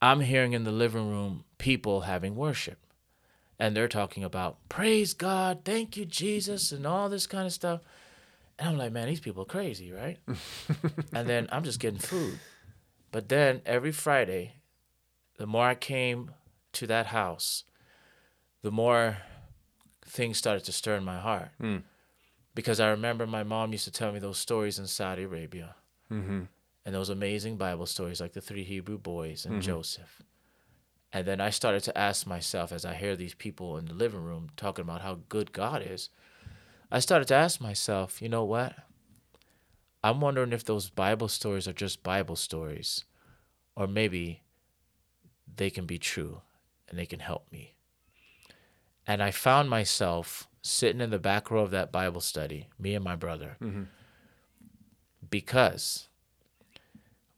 [0.01, 2.79] I'm hearing in the living room people having worship
[3.59, 7.81] and they're talking about praise God, thank you Jesus, and all this kind of stuff.
[8.57, 10.17] And I'm like, man, these people are crazy, right?
[11.13, 12.39] and then I'm just getting food.
[13.11, 14.55] But then every Friday,
[15.37, 16.31] the more I came
[16.73, 17.63] to that house,
[18.61, 19.17] the more
[20.05, 21.49] things started to stir in my heart.
[21.59, 21.77] Hmm.
[22.53, 25.75] Because I remember my mom used to tell me those stories in Saudi Arabia.
[26.11, 26.43] Mm-hmm.
[26.85, 29.61] And those amazing Bible stories like the three Hebrew boys and mm-hmm.
[29.61, 30.21] Joseph.
[31.11, 34.23] And then I started to ask myself, as I hear these people in the living
[34.23, 36.09] room talking about how good God is,
[36.91, 38.75] I started to ask myself, you know what?
[40.03, 43.05] I'm wondering if those Bible stories are just Bible stories,
[43.75, 44.43] or maybe
[45.55, 46.41] they can be true
[46.87, 47.75] and they can help me.
[49.07, 53.03] And I found myself sitting in the back row of that Bible study, me and
[53.03, 53.83] my brother, mm-hmm.
[55.29, 56.09] because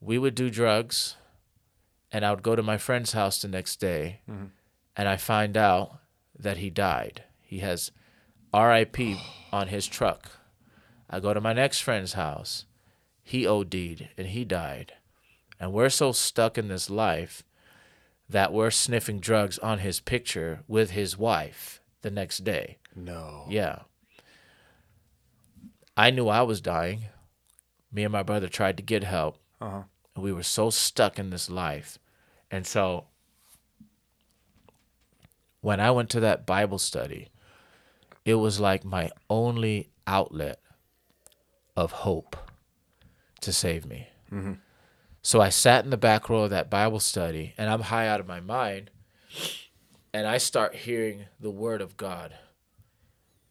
[0.00, 1.16] we would do drugs
[2.10, 4.46] and I would go to my friend's house the next day, mm-hmm.
[4.96, 5.98] and I find out
[6.38, 7.24] that he died.
[7.42, 7.90] He has
[8.52, 9.20] R.I.P.
[9.52, 10.30] on his truck.
[11.10, 12.66] I go to my next friend's house.
[13.22, 14.94] He OD'd and he died.
[15.60, 17.42] And we're so stuck in this life
[18.28, 22.78] that we're sniffing drugs on his picture with his wife the next day.
[22.94, 23.46] No.
[23.48, 23.80] Yeah.
[25.96, 27.06] I knew I was dying.
[27.90, 29.38] Me and my brother tried to get help.
[29.60, 29.82] Uh-huh.
[30.14, 31.98] And we were so stuck in this life.
[32.50, 33.06] And so
[35.60, 37.28] when I went to that Bible study,
[38.24, 40.60] it was like my only outlet
[41.76, 42.36] of hope
[43.40, 44.08] to save me.
[45.22, 48.20] So I sat in the back row of that Bible study and I'm high out
[48.20, 48.90] of my mind.
[50.12, 52.34] And I start hearing the word of God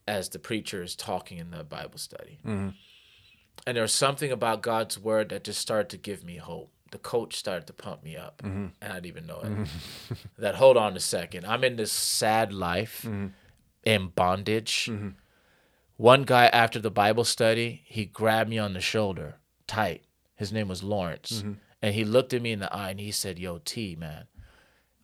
[0.08, 2.40] as the preacher is talking in the Bible study.
[3.68, 6.72] And there was something about God's word that just started to give me hope.
[6.92, 8.68] The coach started to pump me up, mm-hmm.
[8.82, 10.18] and I didn't even know it.
[10.38, 13.28] that hold on a second, I'm in this sad life, mm-hmm.
[13.84, 14.86] in bondage.
[14.90, 15.10] Mm-hmm.
[15.98, 19.36] One guy after the Bible study, he grabbed me on the shoulder,
[19.68, 20.06] tight.
[20.38, 21.44] His name was Lawrence,
[21.82, 24.28] and he looked at me in the eye and he said, "Yo, T man,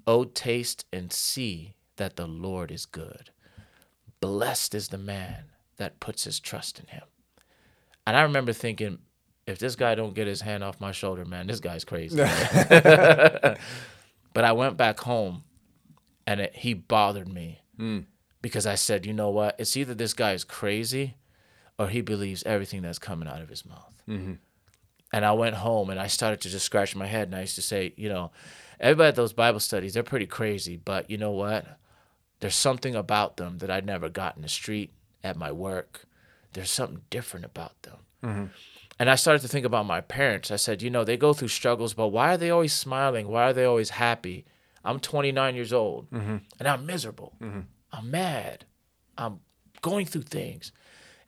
[0.07, 3.31] oh taste and see that the Lord is good.
[4.21, 7.03] Blessed is the man that puts his trust in him."
[8.05, 8.99] And I remember thinking,
[9.45, 12.17] if this guy don't get his hand off my shoulder, man, this guy's crazy.
[12.73, 13.57] but
[14.35, 15.43] I went back home,
[16.25, 17.99] and it, he bothered me hmm.
[18.41, 19.55] because I said, you know what?
[19.59, 21.15] It's either this guy is crazy,
[21.77, 24.01] or he believes everything that's coming out of his mouth.
[24.07, 24.33] Mm-hmm.
[25.11, 27.55] And I went home and I started to just scratch my head, and I used
[27.55, 28.31] to say, you know,
[28.79, 31.65] everybody at those Bible studies, they're pretty crazy, but you know what?
[32.39, 34.91] There's something about them that I never got in the street,
[35.23, 36.05] at my work.
[36.53, 37.97] There's something different about them.
[38.23, 38.45] Mm-hmm.
[38.99, 40.51] And I started to think about my parents.
[40.51, 43.27] I said, you know, they go through struggles, but why are they always smiling?
[43.27, 44.45] Why are they always happy?
[44.85, 46.37] I'm 29 years old mm-hmm.
[46.59, 47.33] and I'm miserable.
[47.41, 47.61] Mm-hmm.
[47.91, 48.65] I'm mad.
[49.17, 49.39] I'm
[49.81, 50.71] going through things.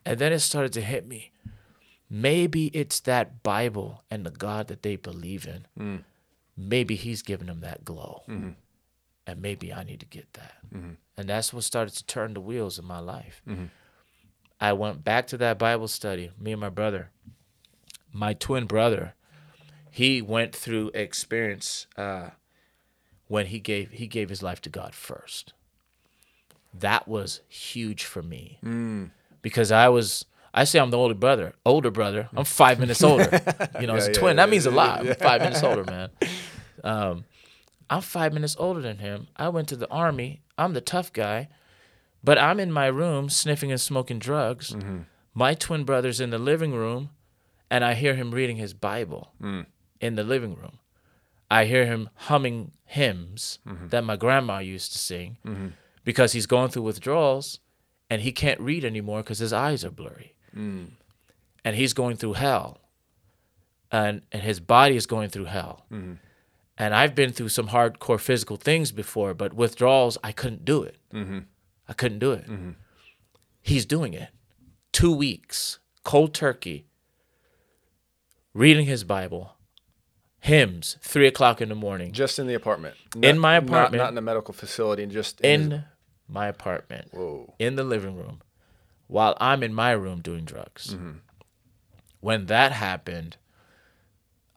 [0.05, 1.31] And then it started to hit me.
[2.09, 5.65] Maybe it's that Bible and the God that they believe in.
[5.79, 6.03] Mm.
[6.55, 8.23] Maybe He's giving them that glow.
[9.27, 10.57] and maybe I need to get that.
[11.17, 13.41] And that's what started to turn the wheels in my life.
[14.65, 17.12] I went back to that Bible study, me and my brother.
[18.12, 19.13] My twin brother,
[19.91, 22.32] he went through experience uh,
[23.28, 25.54] when he gave he gave his life to God first.
[26.73, 28.58] That was huge for me
[29.43, 32.28] because I was I say I'm the older brother, older brother.
[32.36, 33.30] I'm five minutes older.
[33.80, 35.06] You know, as a yeah, twin, yeah, that means a lot.
[35.06, 36.10] I'm five minutes older, man.
[36.84, 37.25] Um,
[37.88, 39.28] I'm five minutes older than him.
[39.36, 40.41] I went to the army.
[40.58, 41.49] I'm the tough guy,
[42.25, 44.71] but I'm in my room sniffing and smoking drugs.
[44.71, 45.01] Mm-hmm.
[45.33, 47.11] My twin brother's in the living room,
[47.69, 49.65] and I hear him reading his Bible mm.
[50.01, 50.79] in the living room.
[51.51, 53.89] I hear him humming hymns mm-hmm.
[53.89, 55.67] that my grandma used to sing mm-hmm.
[56.03, 57.59] because he's going through withdrawals
[58.09, 60.33] and he can't read anymore because his eyes are blurry.
[60.55, 60.91] Mm.
[61.63, 62.79] And he's going through hell.
[63.91, 65.85] And, and his body is going through hell.
[66.77, 70.97] And I've been through some hardcore physical things before, but withdrawals, I couldn't do it.
[71.88, 72.48] I couldn't do it.
[72.48, 72.71] Mm-hmm.
[73.62, 74.30] He's doing it.
[74.91, 76.86] Two weeks, cold turkey,
[78.54, 79.56] reading his Bible,
[80.39, 82.95] hymns, three o'clock in the morning, Just in the apartment.
[83.21, 84.02] In my apartment.
[84.02, 85.04] Not, in a medical facility.
[85.04, 85.71] and Just in.
[85.71, 85.86] his- in
[86.28, 87.54] my apartment, whoa.
[87.60, 88.41] in the living room,
[89.08, 90.93] while I'm in my room doing drugs.
[90.93, 91.17] Mm-hmm.
[92.19, 93.38] When that happened,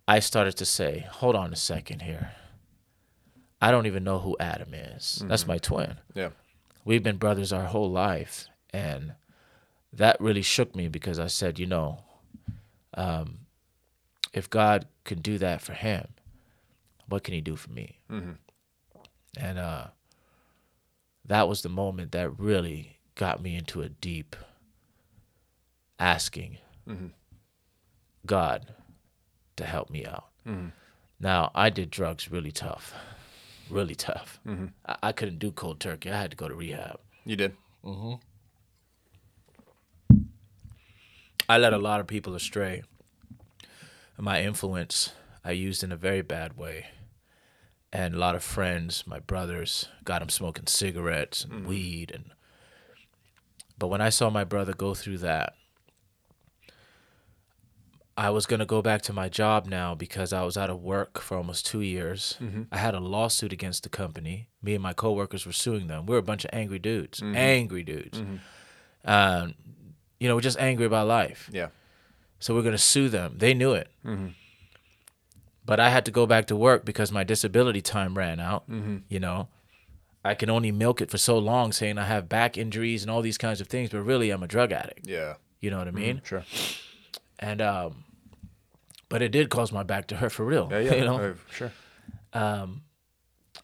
[0.07, 2.33] I started to say, hold on a second here.
[3.61, 5.23] I don't even know who Adam is.
[5.27, 5.53] That's mm-hmm.
[5.53, 5.97] my twin.
[6.15, 6.31] Yeah.
[6.89, 9.13] We've been brothers our whole life and
[9.93, 11.99] that really shook me because i said you know
[12.95, 13.41] um,
[14.33, 16.09] if god can do that for him
[17.09, 17.99] what can he do for me?
[19.39, 19.87] And uh,
[21.25, 24.37] that was the moment that really got me into a deep
[25.99, 26.59] asking
[28.27, 28.73] god
[29.57, 30.27] to help me out.
[31.21, 32.95] Now i did drugs really tough
[33.71, 34.67] really tough mm-hmm.
[34.87, 37.57] I, I couldn't do cold turkey i had to go to rehab You did.
[37.85, 38.15] Mm-hmm.
[41.47, 42.83] I led a lot of people astray.
[44.17, 45.13] My influence
[45.45, 46.87] I used in a very bad way.
[47.93, 51.69] And a lot of friends, my brothers, got them smoking cigarettes and mm-hmm.
[51.69, 52.33] weed and
[53.79, 55.53] but when I saw my brother go through that,
[58.19, 60.83] I was going to go back to my job now because I was out of
[60.83, 62.37] work for almost 2 years.
[62.43, 62.63] Mm-hmm.
[62.73, 64.49] I had a lawsuit against the company.
[64.61, 66.05] Me and my coworkers were suing them.
[66.05, 67.21] We were a bunch of angry dudes.
[67.21, 67.37] Mm-hmm.
[67.37, 68.19] Angry dudes.
[68.19, 68.37] Mm-hmm.
[69.05, 69.55] Um,
[70.19, 71.49] you know, we're just angry about life.
[71.53, 71.69] Yeah.
[72.41, 73.37] So we're going to sue them.
[73.39, 73.89] They knew it.
[75.65, 78.65] But I had to go back to work because my disability time ran out.
[79.09, 79.47] You know,
[80.25, 83.23] I can only milk it for so long saying I have back injuries and all
[83.23, 85.07] these kinds of things, but really I'm a drug addict.
[85.07, 85.35] Yeah.
[85.61, 86.21] You know what I mean?
[86.25, 86.45] Sure.
[87.39, 88.05] And, um,
[89.09, 90.69] but it did cause my back to hurt for real.
[90.71, 90.79] Yeah.
[90.81, 90.95] Yeah.
[90.99, 91.73] You know, Uh, sure.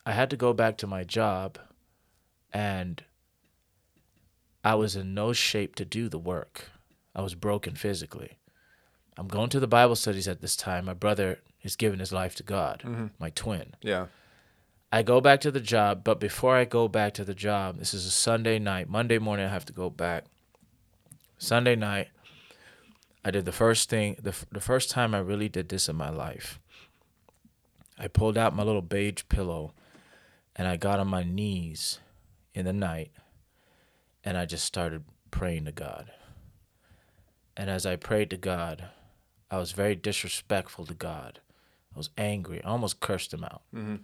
[0.07, 1.59] I had to go back to my job
[2.53, 3.03] and
[4.63, 6.71] I was in no shape to do the work.
[7.15, 8.39] I was broken physically.
[9.17, 10.85] I'm going to the Bible studies at this time.
[10.87, 13.75] My brother is giving his life to God, my twin.
[13.81, 14.07] Yeah.
[14.93, 17.95] I go back to the job, but before I go back to the job, this
[17.95, 18.89] is a Sunday night.
[18.89, 20.25] Monday morning, I have to go back.
[21.39, 22.09] Sunday night,
[23.25, 26.11] I did the first thing, the, the first time I really did this in my
[26.11, 26.61] life.
[27.99, 29.73] I pulled out my little beige pillow
[30.55, 32.01] and I got on my knees
[32.53, 33.13] in the night
[34.25, 36.11] and I just started praying to God.
[37.57, 38.89] And as I prayed to God,
[39.51, 41.41] I was very disrespectful to God.
[41.95, 42.63] I was angry.
[42.63, 43.97] I almost cursed him out mm-hmm.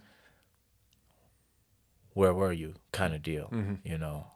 [2.13, 3.75] where were you kind of deal mm-hmm.
[3.83, 4.27] you know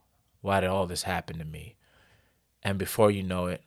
[0.42, 1.76] why did all this happen to me
[2.62, 3.62] and before you know it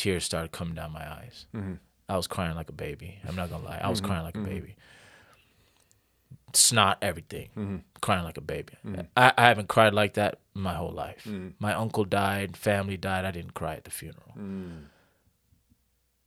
[0.00, 1.44] tears started coming down my eyes.
[1.54, 1.74] Mm-hmm.
[2.08, 3.18] I was crying like a baby.
[3.28, 3.78] I'm not gonna lie.
[3.82, 4.06] I was mm-hmm.
[4.06, 4.12] mm-hmm.
[4.12, 4.76] crying like a baby.
[6.54, 7.84] Snot everything.
[8.00, 8.72] Crying like a baby.
[9.14, 11.28] I, I haven't cried like that my whole life.
[11.58, 13.26] My uncle died family died.
[13.26, 14.32] I didn't cry at the funeral.
[14.38, 14.84] Mm.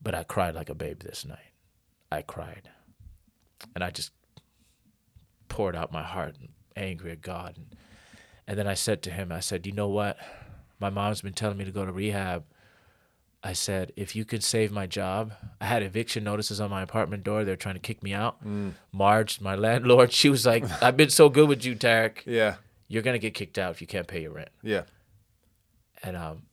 [0.02, 1.52] But i cried like a baby this night.
[2.12, 2.70] I cried.
[3.74, 4.12] And i just
[5.50, 7.58] poured out my heart and angry at God.
[7.58, 7.76] And,
[8.48, 10.18] and then I said to him, I said, you know what?
[10.80, 12.44] My mom's been telling me to go to rehab.
[13.44, 17.26] I said, if you could save my job, I had eviction notices on my apartment
[17.26, 17.44] door.
[17.44, 18.38] They're trying to kick me out.
[18.94, 22.20] Marge, my landlord, she was like, I've been so good with you, Taariq.
[22.26, 22.56] Yeah.
[22.88, 24.50] You're going to get kicked out if you can't pay your rent.
[24.62, 24.84] Yeah.
[26.02, 26.44] And um,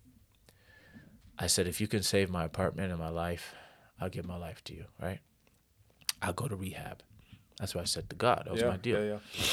[1.38, 3.54] I said, if you can save my apartment and my life,
[4.00, 5.20] I'll give my life to you, right?
[6.20, 7.02] I'll go to rehab.
[7.60, 8.44] That's what I said to God.
[8.46, 8.68] That was yeah.
[8.68, 9.04] my deal.
[9.04, 9.18] Yeah.
[9.34, 9.44] Yeah.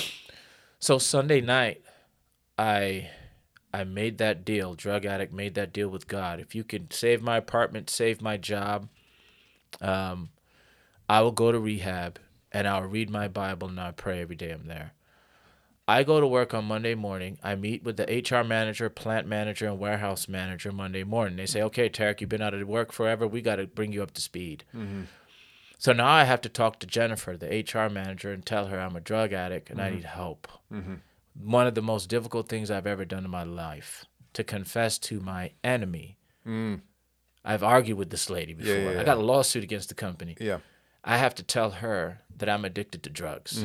[0.80, 1.82] So Sunday night,
[2.58, 3.10] I
[3.78, 4.74] I made that deal.
[4.74, 6.40] Drug addict made that deal with God.
[6.40, 8.90] If you can save my apartment, save my job,
[9.82, 10.30] um,
[11.08, 12.18] I will go to rehab
[12.52, 14.94] and I'll read my Bible and I'll pray every day I'm there.
[15.88, 17.38] I go to work on Monday morning.
[17.44, 21.38] I meet with the HR manager, plant manager, and warehouse manager Monday morning.
[21.38, 23.28] They say, okay, Taariq, you've been out of work forever.
[23.28, 24.64] We got to bring you up to speed.
[24.76, 25.04] Mm-hmm.
[25.78, 28.96] So now I have to talk to Jennifer, the HR manager, and tell her I'm
[28.96, 29.96] a drug addict and I mm-hmm.
[29.98, 30.48] need help.
[30.74, 30.96] Mm-hmm.
[31.40, 35.20] One of the most difficult things I've ever done in my life to confess to
[35.20, 36.18] my enemy.
[37.44, 38.74] I've argued with this lady before.
[38.74, 39.04] yeah, I yeah.
[39.04, 40.36] got a lawsuit against the company.
[40.40, 40.60] Yeah.
[41.04, 43.64] I have to tell her that I'm addicted to drugs.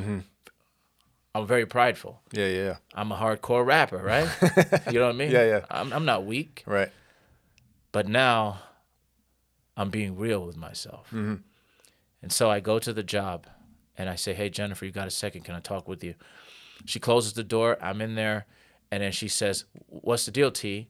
[1.35, 2.21] I'm very prideful.
[2.33, 2.47] Yeah.
[2.47, 2.65] Yeah.
[2.65, 2.77] yeah.
[2.95, 4.29] I'm a hardcore rapper, right?
[4.93, 5.31] you know what I mean?
[5.31, 5.65] Yeah, yeah.
[5.71, 6.91] I'm, I'm not weak, Right.
[7.93, 8.61] but now
[9.77, 11.07] I'm being real with myself.
[11.09, 11.37] Mm-hmm.
[12.23, 13.47] And so I go to the job
[13.97, 15.43] and I say, Hey, Jennifer, you got a second?
[15.43, 16.15] Can I talk with you?
[16.85, 17.79] She closes the door.
[17.81, 18.47] I'm in there.
[18.91, 20.89] And then she says, What's the deal, T?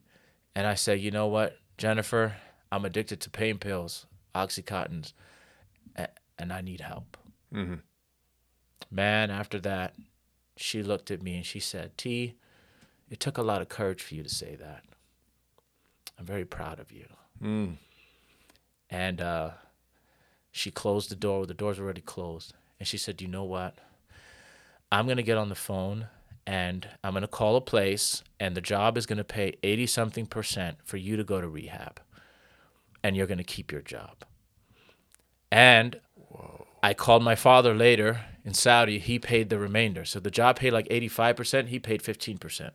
[0.54, 2.36] And I say, You know what, Jennifer?
[2.70, 5.12] I'm addicted to pain pills, Oxycontins,
[6.38, 7.16] and I need help.
[7.54, 7.74] Mm-hmm.
[8.90, 9.94] Man, after that,
[10.56, 12.34] she looked at me and she said, T,
[13.10, 14.84] it took a lot of courage for you to say that.
[16.18, 17.06] I'm very proud of you.
[17.42, 17.76] Mm.
[18.90, 19.50] And uh,
[20.50, 21.46] she closed the door.
[21.46, 22.54] The door's already closed.
[22.78, 23.76] And she said, You know what?
[24.92, 26.06] I'm going to get on the phone
[26.46, 29.86] and I'm going to call a place, and the job is going to pay 80
[29.86, 32.00] something percent for you to go to rehab.
[33.02, 34.24] And you're going to keep your job.
[35.52, 36.00] And
[36.82, 38.98] I called my father later in Saudi.
[38.98, 40.04] He paid the remainder.
[40.04, 41.68] So the job paid like 85%.
[41.68, 42.70] He paid 15%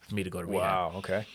[0.00, 0.62] for me to go to rehab.
[0.62, 0.92] Wow.
[0.96, 1.26] Okay.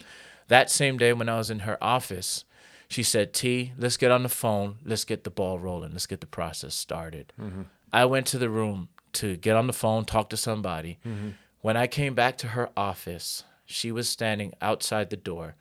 [0.48, 2.46] That same day when I was in her office,
[2.88, 4.78] she said, T, let's get on the phone.
[4.84, 5.92] Let's get the ball rolling.
[5.92, 7.32] Let's get the process started.
[7.40, 7.64] Mm-hmm.
[7.94, 11.00] I went to the room to get on the phone, talk to somebody.
[11.06, 11.30] Mm-hmm.
[11.62, 15.56] When I came back to her office, she was standing outside the door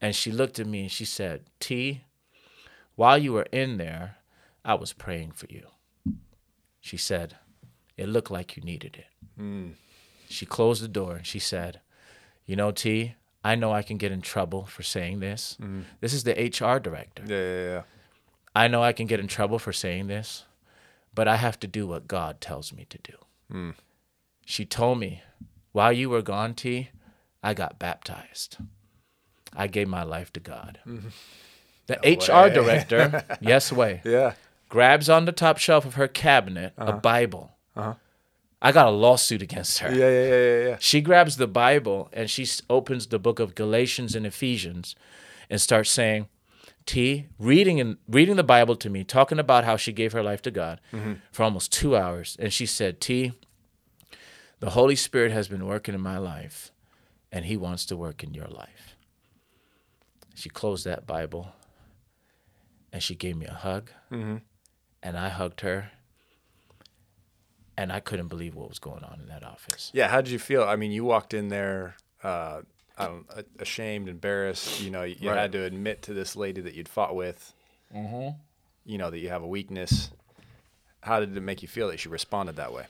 [0.00, 2.02] and she looked at me and she said, T,
[2.94, 4.16] while you were in there,
[4.64, 5.66] I was praying for you.
[6.80, 7.36] She said,
[7.96, 9.40] It looked like you needed it.
[9.40, 9.72] Mm.
[10.28, 11.80] She closed the door and she said,
[12.46, 15.56] You know, T, I know I can get in trouble for saying this.
[15.60, 15.84] Mm.
[16.00, 17.24] This is the HR director.
[17.26, 17.36] Yeah.
[17.36, 17.64] Yeah.
[17.74, 17.82] Yeah.
[18.54, 20.44] I know I can get in trouble for saying this,
[21.14, 23.14] but I have to do what God tells me to do.
[23.50, 23.70] Hmm.
[24.44, 25.22] She told me,
[25.72, 26.90] while you were gone, T,
[27.42, 28.58] I got baptized.
[29.54, 30.78] I gave my life to God.
[30.86, 31.08] Mm-hmm.
[31.86, 32.54] The HR way.
[32.54, 34.34] director, yes way, Yeah.
[34.68, 36.98] grabs on the top shelf of her cabinet a uh-huh.
[36.98, 37.56] Bible.
[37.76, 37.94] Uh-huh.
[38.62, 39.90] I got a lawsuit against her.
[39.90, 40.10] Yeah.
[40.10, 40.24] Yeah.
[40.24, 40.34] Yeah.
[40.62, 40.68] Yeah.
[40.68, 40.76] Yeah.
[40.80, 44.94] She grabs the Bible and she opens the book of Galatians and Ephesians
[45.48, 46.28] and starts saying,
[46.86, 50.42] T, reading and reading the Bible to me, talking about how she gave her life
[50.42, 50.80] to God
[51.30, 52.36] for almost two hours.
[52.40, 53.32] And she said, T,
[54.60, 56.72] the Holy Spirit has been working in my life
[57.32, 58.96] and he wants to work in your life.
[60.34, 61.52] She closed that Bible
[62.92, 65.92] and she gave me a hug and I hugged her
[67.76, 69.90] and I couldn't believe what was going on in that office.
[69.94, 70.62] Yeah, how did you feel?
[70.64, 72.62] I mean, you walked in there, uh,
[73.00, 73.26] I don't,
[73.58, 74.80] ashamed, embarrassed.
[74.80, 75.38] You know, you Right.
[75.38, 77.52] had to admit to this lady that you'd fought with.
[77.94, 78.38] Mm-hmm.
[78.84, 80.10] You know that you have a weakness.
[81.02, 82.86] How did it make you feel that she responded that way?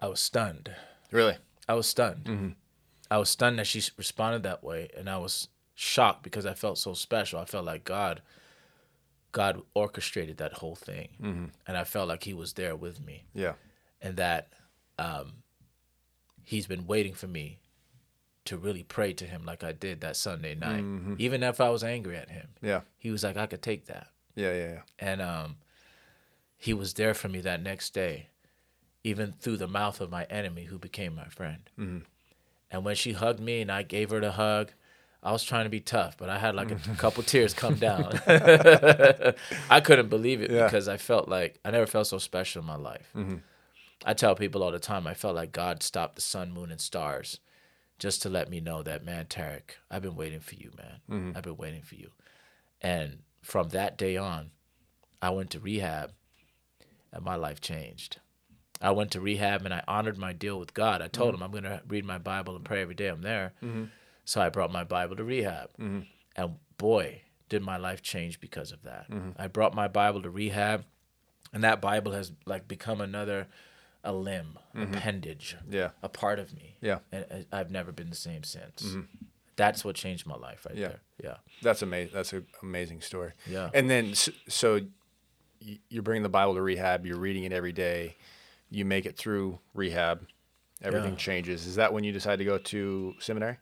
[0.00, 0.70] I was stunned.
[1.10, 1.36] Really?
[1.68, 2.54] I was stunned.
[3.10, 6.78] I was stunned that she responded that way, and I was shocked because I felt
[6.78, 7.38] so special.
[7.40, 8.22] I felt like God,
[9.32, 13.54] God orchestrated that whole thing, and I felt like He was there with me, Yeah.
[14.00, 14.48] and that
[14.98, 15.32] um,
[16.44, 17.58] He's been waiting for me
[18.48, 20.84] to really pray to Him like I did that Sunday night,
[21.18, 22.48] even if I was angry at Him.
[22.62, 22.80] Yeah.
[22.98, 24.52] He was like, "I could take that." Yeah.
[24.52, 24.68] Yeah.
[24.74, 24.80] Yeah.
[24.98, 25.56] and um,
[26.56, 28.28] he was there for me that next day,
[29.04, 31.62] even through the mouth of my enemy, who became my friend.
[31.78, 31.98] Mm-hmm.
[32.70, 34.72] And when she hugged me and I gave her the hug,
[35.22, 38.12] I was trying to be tough, but I had like a couple tears come down.
[39.70, 40.64] I couldn't believe it Yeah.
[40.64, 43.10] because I felt like I never felt so special in my life.
[43.16, 43.36] Mm-hmm.
[44.04, 46.80] I tell people all the time, I felt like God stopped the sun, moon, and
[46.80, 47.40] stars
[47.98, 51.00] just to let me know that, man, Taariq, I've been waiting for you, man.
[51.10, 51.36] Mm-hmm.
[51.36, 52.10] I've been waiting for you.
[52.80, 54.50] And from that day on,
[55.20, 56.12] I went to rehab
[57.12, 58.18] and my life changed.
[58.80, 61.02] I went to rehab and I honored my deal with God.
[61.02, 61.42] I told mm-hmm.
[61.42, 63.54] him I'm going to read my Bible and pray every day I'm there.
[63.62, 63.84] Mm-hmm.
[64.24, 65.70] So I brought my Bible to rehab.
[65.80, 66.00] Mm-hmm.
[66.36, 69.06] And boy, did my life change because of that.
[69.36, 70.84] I brought my Bible to rehab
[71.52, 73.48] and that Bible has like become another
[74.04, 74.94] a limb, mm-hmm.
[74.94, 75.90] appendage, Yeah.
[76.02, 76.76] a part of me.
[76.80, 76.98] Yeah.
[77.12, 78.82] And I've never been the same since.
[78.82, 79.00] Mm-hmm.
[79.56, 80.88] That's what changed my life right Yeah.
[80.88, 81.00] there.
[81.22, 81.36] Yeah.
[81.62, 82.12] That's amazing.
[82.14, 83.32] That's an amazing story.
[83.46, 83.70] Yeah.
[83.74, 84.80] And then, so
[85.88, 87.04] you're bringing the Bible to rehab.
[87.04, 88.14] You're reading it every day.
[88.70, 90.26] You make it through rehab.
[90.80, 91.16] Everything Yeah.
[91.18, 91.66] changes.
[91.66, 93.56] Is that when you decide to go to seminary?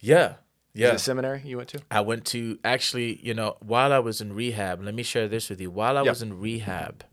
[0.00, 0.36] Yeah.
[0.74, 0.96] Is Yeah.
[0.96, 1.80] seminary you went to?
[1.90, 5.50] I went to actually, you know, while I was in rehab, let me share this
[5.50, 5.70] with you.
[5.70, 6.10] While I Yeah.
[6.12, 7.04] was in rehab,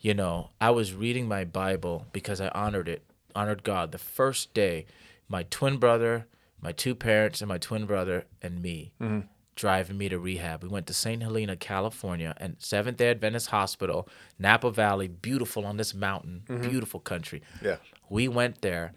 [0.00, 3.04] you know, I was reading my Bible because I honored it
[3.38, 3.92] honored God.
[3.92, 4.86] The first day,
[5.28, 6.26] my twin brother,
[6.60, 9.20] my two parents, and my twin brother and me mm-hmm.
[9.54, 10.62] driving me to rehab.
[10.62, 11.22] We went to St.
[11.22, 16.68] Helena, California, and Seventh Day Adventist Hospital, Napa Valley, beautiful on this mountain, mm-hmm.
[16.68, 17.42] beautiful country.
[17.62, 17.76] Yeah.
[18.08, 18.92] We went there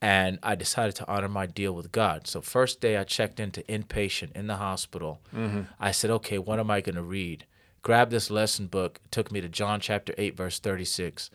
[0.00, 2.26] and I decided to honor my deal with God.
[2.26, 5.20] So first day I checked into inpatient in the hospital.
[5.34, 5.62] Mm-hmm.
[5.78, 7.44] I said, "Okay, what am I going to read?"
[7.82, 11.30] Grabbed this lesson book, took me to John chapter 8 verse 36,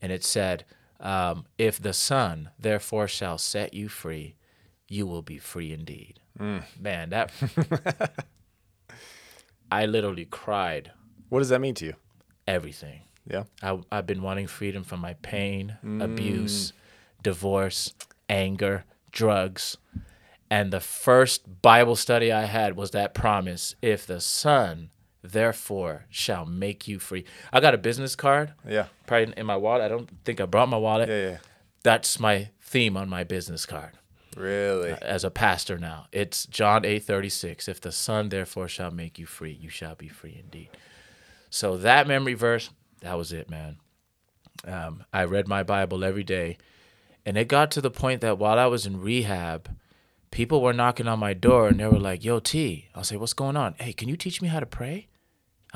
[0.00, 0.64] and it said,
[1.00, 4.34] um, "If the Son therefore shall set you free,
[4.88, 6.20] you will be free indeed."
[6.78, 7.32] Man, that
[9.72, 10.92] I literally cried
[11.30, 11.94] What does that mean to you?
[12.46, 13.00] everything.
[13.28, 13.42] Yeah.
[13.62, 16.72] I, I've been wanting freedom from my pain, abuse,
[17.22, 17.92] divorce,
[18.30, 19.76] anger, drugs.
[20.50, 24.88] And the first Bible study I had was that promise if the Son,
[25.32, 27.24] therefore, shall make you free.
[27.52, 28.86] I got a business card, Yeah.
[29.06, 29.82] probably in my wallet.
[29.82, 31.08] I don't think I brought my wallet.
[31.08, 31.30] Yeah.
[31.30, 31.36] Yeah.
[31.82, 33.92] That's my theme on my business card
[34.36, 34.90] Really?
[35.00, 36.06] as a pastor now.
[36.12, 37.68] It's John 8 36.
[37.68, 40.70] If the Son therefore shall make you free, you shall be free indeed.
[41.50, 42.70] So that memory verse,
[43.00, 43.78] that was it, man.
[44.66, 46.58] Um, I read my Bible every day.
[47.24, 49.68] And it got to the point that while I was in rehab,
[50.30, 52.88] people were knocking on my door and they were like, Yo, T.
[52.94, 53.74] I'll say, What's going on?
[53.78, 55.08] Hey, can you teach me how to pray?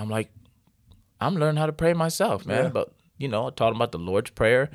[0.02, 0.30] I'm like,
[1.20, 2.64] I'm learning how to pray myself, man.
[2.64, 2.70] Yeah.
[2.70, 4.68] But, you know, I taught them about the Lord's Prayer.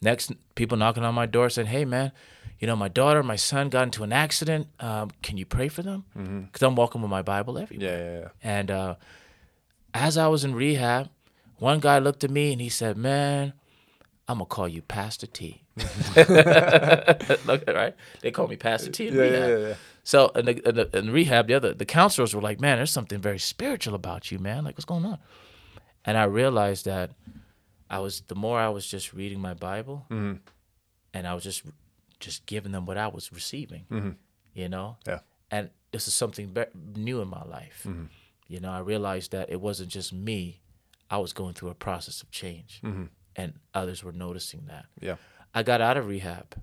[0.00, 2.12] Next, people knocking on my door saying, "Hey, man,
[2.60, 4.68] you know my daughter, my son got into an accident.
[4.78, 6.04] Um, can you pray for them?
[6.46, 8.04] Because I'm walking with my Bible everywhere." Yeah.
[8.04, 8.20] Yeah.
[8.20, 8.28] Yeah.
[8.42, 8.94] And uh,
[9.94, 11.08] as I was in rehab,
[11.56, 13.54] one guy looked at me and he said, "Man,
[14.28, 15.62] I'm gonna call you Pastor T."
[17.46, 17.94] Look, right?
[18.20, 19.48] They call me Pastor T in Yeah, rehab.
[19.48, 19.74] yeah, yeah.
[20.06, 22.90] So in, the, in, the, in rehab, the other the counselors were like, "Man, there's
[22.90, 24.64] something very spiritual about you, man.
[24.64, 25.18] Like, what's going on?"
[26.04, 27.12] And I realized that
[27.88, 30.38] I was the more I was just reading my Bible, Mm-hmm.
[31.14, 31.62] and I was just
[32.20, 34.10] just giving them what I was receiving, mm-hmm.
[34.52, 34.96] you know.
[35.06, 35.20] Yeah.
[35.50, 36.64] And this is something be-
[36.96, 37.84] new in my life.
[37.86, 38.04] Mm-hmm.
[38.48, 40.60] You know, I realized that it wasn't just me;
[41.10, 43.04] I was going through a process of change, mm-hmm.
[43.36, 44.84] and others were noticing that.
[45.00, 45.16] Yeah.
[45.54, 46.56] I got out of rehab.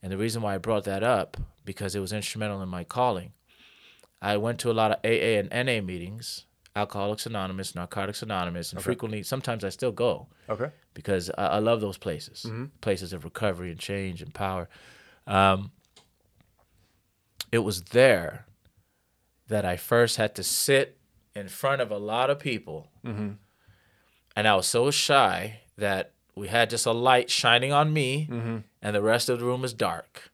[0.00, 1.36] And the reason why I brought that up
[1.68, 3.30] because it was instrumental in my calling.
[4.22, 8.82] I went to a lot of AA and NA meetings, Alcoholics Anonymous, Narcotics Anonymous, and
[8.82, 10.70] frequently sometimes I still go Okay.
[10.94, 12.64] because I, I love those places, mm-hmm.
[12.80, 14.70] places of recovery and change and power.
[15.26, 15.72] Um,
[17.52, 18.46] it was there
[19.48, 20.96] that I first had to sit
[21.34, 23.32] in front of a lot of people, mm-hmm.
[24.34, 28.58] and I was so shy that we had just a light shining on me, mm-hmm.
[28.80, 30.27] and the rest of the room was dark,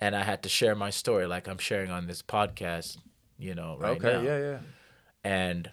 [0.00, 2.98] and I had to share my story like I'm sharing on this podcast,
[3.38, 4.12] you know, right okay.
[4.14, 4.38] now Yeah.
[4.38, 4.58] Yeah.
[5.24, 5.70] and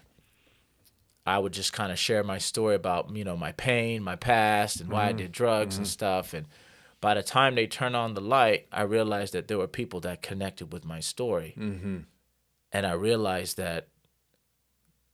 [1.24, 4.80] I would just kind of share my story about you know my pain, my past,
[4.80, 6.34] and why I did drugs and stuff.
[6.34, 6.46] And
[7.00, 10.20] by the time they turned on the light, I realized that there were people that
[10.22, 11.98] connected with my story, Mm-hmm.
[12.72, 13.86] and I realized that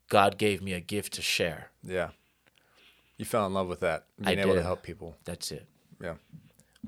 [0.08, 1.70] God gave me a gift to share.
[1.82, 2.08] Yeah.
[3.18, 5.16] You fell in love with that, I being able to help people.
[5.24, 5.66] That's it.
[6.00, 6.14] Yeah.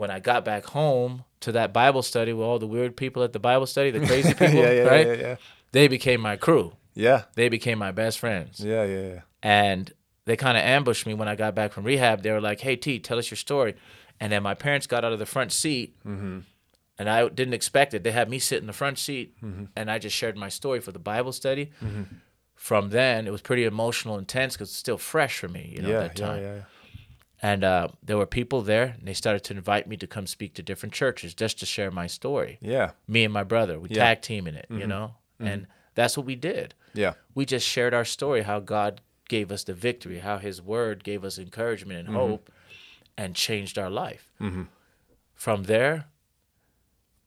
[0.01, 3.34] When I got back home to that Bible study with all the weird people at
[3.34, 5.07] the Bible study, the crazy people, yeah, yeah, right?
[5.07, 5.36] yeah, yeah,
[5.72, 6.72] They became my crew.
[6.94, 8.61] yeah, They became my best friends.
[8.61, 9.20] yeah, yeah, yeah.
[9.42, 9.92] and
[10.24, 12.22] they kind of ambushed me when I got back from rehab.
[12.22, 13.74] They were like, "Hey T, tell us your story."
[14.20, 16.40] And then my parents got out of the front seat, mm-hmm.
[16.98, 18.03] and I didn't expect it.
[18.03, 19.64] They had me sit in the front seat, mm-hmm.
[19.76, 21.72] and I just shared my story for the Bible study.
[21.84, 22.05] Mm-hmm.
[22.55, 25.82] From then, it was pretty emotional, and intense because it's still fresh for me, you
[25.82, 26.42] know, yeah, that time.
[26.42, 26.62] yeah, yeah,
[27.43, 30.55] And uh, there were people there, and they started to invite me to come speak
[30.55, 32.59] to different churches just to share my story.
[32.61, 34.05] yeah, Me and my brother, we Yeah.
[34.05, 34.88] tag teaming it, you mm-hmm.
[34.88, 35.47] know, mm-hmm.
[35.47, 36.74] and that's what we did.
[36.93, 41.03] Yeah, we just shared our story how God gave us the victory, how His Word
[41.03, 42.16] gave us encouragement and mm-hmm.
[42.16, 42.51] hope,
[43.16, 44.30] and changed our life.
[45.34, 46.07] From there,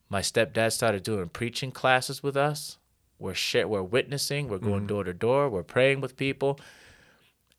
[0.09, 2.77] my stepdad started doing preaching classes with us.
[3.17, 6.59] We're share, we're witnessing, we're going door to door, we're praying with people,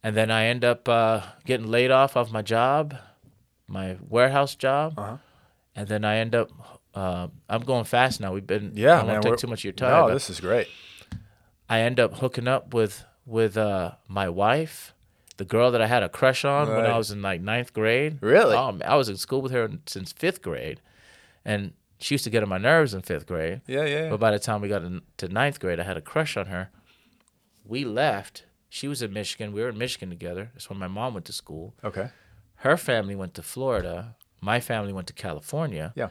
[0.04, 2.94] and then I end up uh, getting laid off of my job,
[3.66, 5.16] my warehouse job, Uh-huh.
[5.74, 6.50] and then I end up.
[6.94, 8.32] Uh, I'm going fast now.
[8.32, 8.72] We've been.
[8.76, 8.94] yeah.
[8.94, 9.90] I don't man, take too much of your time.
[10.08, 10.68] No, this is great.
[11.68, 14.94] I end up hooking up with with uh, my wife,
[15.38, 18.18] the girl that I had a crush on when I was in like ninth grade.
[18.20, 18.54] Really?
[18.54, 20.80] Um, I was in school with her since fifth grade,
[21.44, 23.62] and she used to get on my nerves in fifth grade.
[23.66, 26.02] Yeah, yeah, But by the time we got in- to ninth grade, I had a
[26.02, 26.68] crush on her.
[27.64, 28.44] We left.
[28.78, 29.52] She was in Michigan.
[29.52, 30.50] We were in Michigan together.
[30.52, 31.74] That's when my mom went to school.
[31.84, 32.08] okay.
[32.66, 34.16] Her family went to Florida.
[34.40, 35.92] My family went to California.
[35.94, 36.08] Yeah.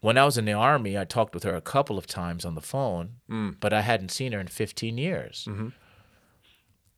[0.00, 2.54] When I was in the army, I talked with her a couple of times on
[2.54, 3.56] the phone, Mm.
[3.58, 5.46] but I hadn't seen her in 15 years.
[5.48, 5.68] Mm-hmm.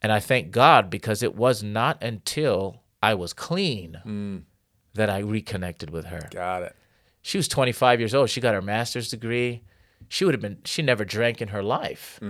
[0.03, 4.42] And I thank God because it was not until I was clean Mm.
[4.95, 6.28] that I reconnected with her.
[6.30, 6.76] Got it.
[7.22, 8.28] She was 25 years old.
[8.30, 9.62] She got her master's degree.
[10.09, 10.59] She would have been.
[10.64, 12.20] She never drank in her life.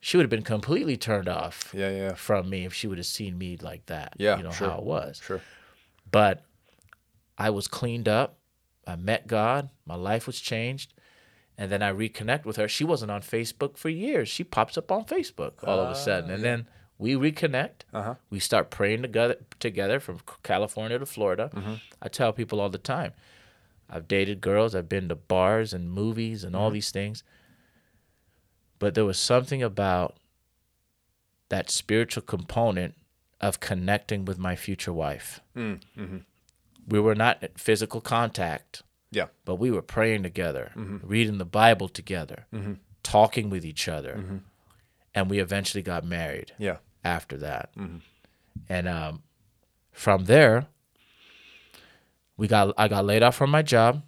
[0.00, 2.14] She would have been completely turned off Yeah, yeah.
[2.14, 4.14] from me if she would have seen me like that.
[4.16, 4.70] Yeah, you know sure.
[4.70, 5.20] how it was.
[5.24, 5.40] Sure.
[6.10, 6.44] But
[7.36, 8.38] I was cleaned up.
[8.86, 9.70] I met God.
[9.84, 10.94] My life was changed.
[11.56, 12.68] And then I reconnect with her.
[12.68, 14.28] She wasn't on Facebook for years.
[14.28, 16.30] She pops up on Facebook all of a sudden.
[16.30, 16.44] And ah.
[16.44, 16.68] then
[16.98, 17.82] we reconnect.
[17.92, 18.14] Uh-huh.
[18.30, 21.50] We start praying together together from California to Florida.
[21.54, 21.74] Mm-hmm.
[22.00, 23.12] I tell people all the time.
[23.90, 26.74] I've dated girls, I've been to bars and movies and all mm-hmm.
[26.74, 27.24] these things.
[28.78, 30.16] But there was something about
[31.48, 32.94] that spiritual component
[33.40, 35.40] of connecting with my future wife.
[35.56, 36.16] Mm, mm-hmm.
[36.86, 39.26] We were not in physical contact, Yeah.
[39.44, 41.06] but we were praying together, mm-hmm.
[41.06, 42.74] reading the Bible together, mm-hmm.
[43.02, 44.42] talking with each other.
[45.14, 46.78] And we eventually got married Yeah.
[47.04, 47.70] after that.
[48.68, 49.22] And um,
[49.92, 50.66] from there,
[52.36, 54.02] we got I got laid off from my job.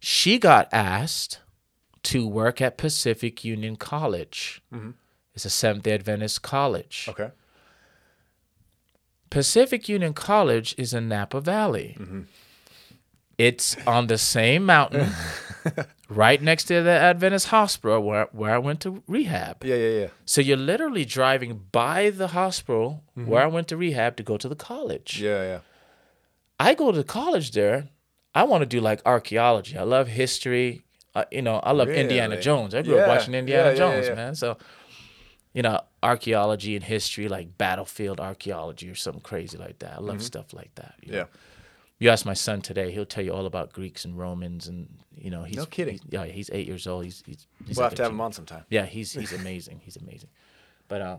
[0.00, 1.40] She got asked
[2.08, 4.62] to work at Pacific Union College.
[4.72, 4.92] Mm-hmm.
[5.34, 7.06] It's a Seventh Day Adventist college.
[7.06, 7.32] Okay.
[9.28, 11.98] Pacific Union College is in Napa Valley.
[12.00, 12.22] Mm-hmm.
[13.36, 15.10] It's on the same mountain,
[16.08, 19.62] right next to the Adventist hospital where, where I went to rehab.
[19.62, 20.06] Yeah, yeah, yeah.
[20.24, 23.28] So you're literally driving by the hospital mm-hmm.
[23.28, 25.20] where I went to rehab to go to the college.
[25.20, 25.58] Yeah, yeah.
[26.58, 27.90] I go to college there.
[28.34, 29.76] I want to do like archaeology.
[29.76, 30.86] I love history.
[31.18, 32.74] Uh, you know, I love Indiana Jones.
[32.74, 34.14] I grew Yeah, up watching Indiana yeah, yeah, Jones, yeah.
[34.14, 34.34] man.
[34.34, 34.56] So,
[35.52, 39.94] you know, archaeology and history, like battlefield archaeology or something crazy like that.
[39.94, 40.94] I love stuff like that.
[41.02, 41.18] you know.
[41.18, 41.24] Yeah.
[42.00, 45.30] You ask my son today, he'll tell you all about Greeks and Romans, and you
[45.30, 45.94] know, he's No kidding.
[45.94, 47.02] he's- yeah, he's eight years old.
[47.04, 48.64] He's he's, he's We'll have to have him on sometime.
[48.70, 49.80] yeah, he's he's amazing.
[49.84, 50.30] He's amazing.
[50.86, 51.16] But uh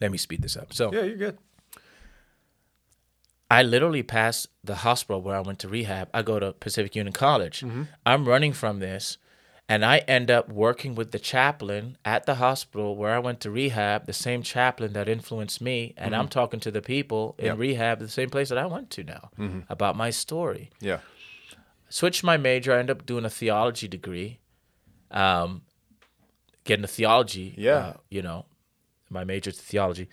[0.00, 0.72] let me speed this up.
[0.72, 1.38] So Yeah, you're good.
[3.50, 6.08] I literally pass the hospital where I went to rehab.
[6.14, 7.64] I go to Pacific Union College.
[8.06, 9.18] I'm running from this
[9.68, 13.50] and I end up working with the chaplain at the hospital where I went to
[13.50, 17.58] rehab, the same chaplain that influenced me, and I'm talking to the people in Yep.
[17.58, 19.30] rehab, the same place that I went to now,
[19.68, 20.70] about my story.
[20.80, 20.98] Yeah.
[21.88, 22.72] switched my major.
[22.72, 24.38] I end up doing a theology degree,
[25.10, 25.62] um,
[26.64, 27.54] getting a theology.
[27.56, 27.74] Yeah.
[27.76, 28.46] uh, you know,
[29.08, 30.08] my major is theology,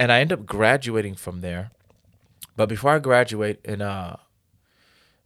[0.00, 1.70] and I end up graduating from there.
[2.56, 4.16] But before I graduate in uh,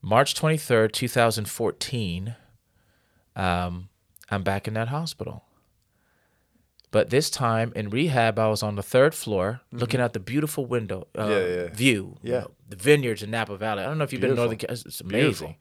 [0.03, 2.35] March twenty third, two thousand fourteen,
[3.37, 3.89] um,
[4.31, 5.45] I'm back in that hospital.
[6.93, 10.67] But this time in rehab, I was on the third floor, looking out the beautiful
[10.67, 11.31] window uh, Mm-hmm.
[11.31, 11.69] Yeah, yeah.
[11.73, 12.17] view.
[12.23, 12.41] you Yeah.
[12.41, 13.83] know, the vineyards in Napa Valley.
[13.85, 14.59] I don't know if you've been to Northern.
[14.59, 14.89] Beautiful.
[14.89, 15.21] It's amazing.
[15.21, 15.55] Beautiful.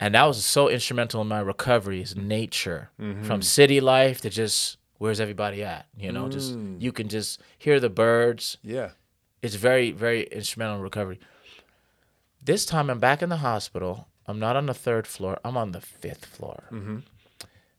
[0.00, 2.90] And that was so instrumental in my recovery is nature.
[2.98, 3.24] Mm-hmm.
[3.24, 5.86] From city life to just where's everybody at?
[5.98, 6.80] You know, just Mm.
[6.80, 8.56] you can just hear the birds.
[8.62, 8.90] Yeah.
[9.42, 11.18] It's very, very instrumental in recovery.
[12.44, 14.08] This time I'm back in the hospital.
[14.26, 15.38] I'm not on the third floor.
[15.44, 16.64] I'm on the fifth floor.
[16.70, 16.98] Mm-hmm.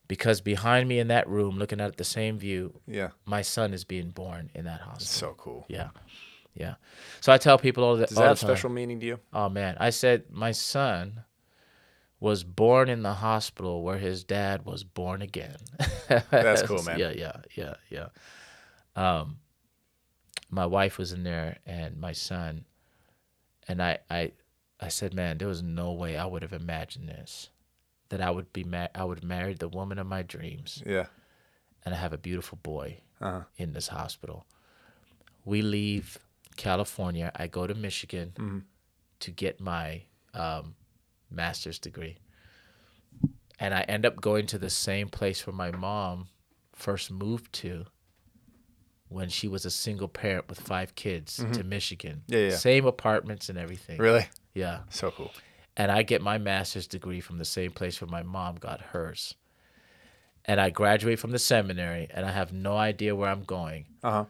[0.07, 3.10] Because behind me in that room, looking at the same view, Yeah.
[3.26, 5.05] my son is being born in that hospital.
[5.30, 5.66] So cool.
[5.70, 5.89] Yeah.
[6.55, 6.76] Yeah.
[7.22, 9.20] So I tell people all the Does all that have special meaning to you?
[9.32, 11.24] Oh man, I said my son
[12.20, 15.55] was born in the hospital where his dad was born again.
[16.32, 16.99] That's cool, man.
[16.99, 18.07] Yeah, yeah, yeah, yeah.
[18.95, 19.38] Um,
[20.49, 22.65] my wife was in there and my son,
[23.67, 24.31] and I, I,
[24.79, 27.49] I said, man, there was no way I would have imagined this,
[28.09, 31.05] that I would be ma- I would marry the woman of my dreams Yeah.
[31.85, 33.43] and I have a beautiful boy Uh-huh.
[33.57, 34.45] in this hospital.
[35.45, 36.17] We leave
[36.57, 37.31] California.
[37.35, 38.59] I go to Michigan Mm-hmm.
[39.19, 40.75] to get my um,
[41.29, 42.17] master's degree.
[43.59, 46.27] And I end up going to the same place where my mom
[46.73, 47.85] first moved to
[49.10, 52.22] when she was a single parent with five kids to Michigan.
[52.28, 52.34] Mm-hmm.
[52.34, 52.55] Yeah, yeah.
[52.55, 53.97] Same apartments and everything.
[53.99, 54.28] Really?
[54.53, 55.32] Yeah So cool.
[55.78, 59.36] and I get my master's degree from the same place where my mom got hers.
[60.45, 63.86] And I graduate from the seminary, and I have no idea where I'm going.
[64.03, 64.26] Uh huh.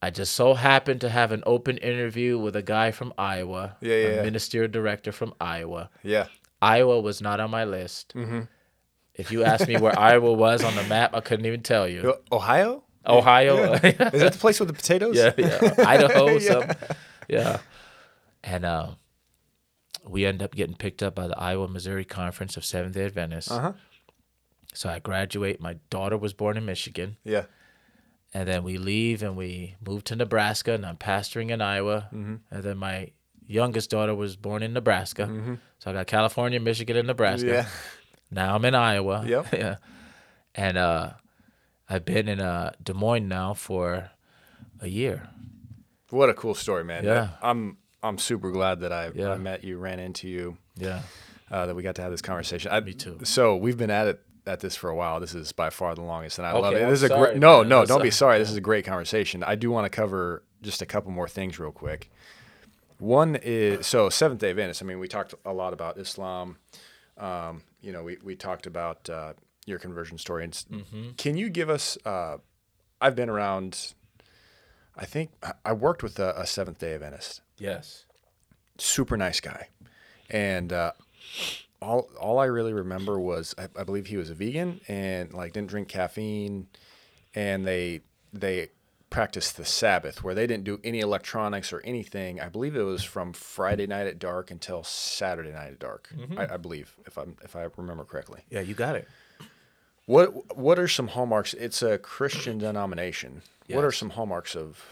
[0.00, 3.96] I just so happened to have an open interview with a guy from Iowa, Yeah,
[3.96, 4.22] yeah, a yeah.
[4.22, 5.90] ministerial director from Iowa.
[6.02, 6.26] Yeah.
[6.62, 8.14] Iowa was not on my list.
[9.14, 12.18] If you asked me where Iowa was on the map, I couldn't even tell you.
[12.30, 12.38] Uh,
[13.06, 13.74] Ohio?
[13.74, 15.16] Ohio, Is that the place with the potatoes?
[15.16, 15.74] yeah, yeah.
[15.86, 16.38] Idaho, Yeah.
[16.38, 16.70] some,
[17.28, 17.58] yeah.
[18.44, 18.90] And uh,
[20.06, 23.50] we end up getting picked up by the Iowa Missouri Conference of Seventh Day Adventists.
[23.50, 23.72] Uh huh.
[24.74, 25.60] So I graduate.
[25.60, 27.44] My daughter was born in Michigan, Yeah.
[28.34, 32.08] and then we leave and we move to Nebraska, and I'm pastoring in Iowa.
[32.12, 32.34] Mm-hmm.
[32.50, 33.12] And then my
[33.46, 35.58] youngest daughter was born in Nebraska.
[35.78, 37.46] So I got California, Michigan, and Nebraska.
[37.48, 37.66] Yeah.
[38.30, 39.24] Now I'm in Iowa.
[39.26, 39.46] Yep.
[39.52, 39.76] yeah.
[40.54, 41.12] And uh,
[41.88, 44.10] I've been in uh, Des Moines now for
[44.80, 45.28] a year.
[46.10, 47.04] What a cool story, man.
[47.04, 47.30] Yeah.
[47.42, 49.32] I'm I'm super glad that I, Yeah.
[49.32, 51.02] I met you, ran into you, Yeah.
[51.50, 52.70] uh, that we got to have this conversation.
[52.70, 53.18] I, Me too.
[53.24, 55.18] So we've been at it at this for a while.
[55.18, 56.84] This is by far the longest, and I love Okay, it.
[56.84, 57.36] I'm This is a great.
[57.38, 57.68] No, man.
[57.68, 58.34] no, I'm don't be sorry.
[58.34, 58.38] sorry.
[58.38, 59.42] This is a great conversation.
[59.42, 62.10] I do want to cover just a couple more things real quick.
[62.98, 64.82] One is so Seventh Day Adventist.
[64.82, 66.56] I mean, we talked a lot about Islam.
[67.18, 69.32] Um, you know, we we talked about uh,
[69.66, 70.44] your conversion story.
[70.44, 71.10] And Mm-hmm.
[71.18, 71.98] can you give us?
[72.06, 72.38] Uh,
[73.00, 73.92] I've been around.
[74.96, 75.30] I think
[75.64, 78.06] I- worked with a, a Seventh Day Adventist Yes.
[78.78, 79.68] super nice guy,
[80.30, 80.92] and uh,
[81.82, 85.52] all all I really remember was I, I believe he was a vegan and like
[85.52, 86.68] didn't drink caffeine,
[87.34, 88.00] and they
[88.32, 88.70] they
[89.10, 92.40] practiced the Sabbath where they didn't do any electronics or anything.
[92.40, 96.08] I believe it was from Friday night at dark until Saturday night at dark.
[96.38, 98.40] I, I believe if I'm if I remember correctly.
[98.50, 99.06] Yeah, you got it.
[100.06, 101.52] What what are some hallmarks?
[101.54, 103.42] It's a Christian denomination.
[103.68, 104.84] What are some hallmarks of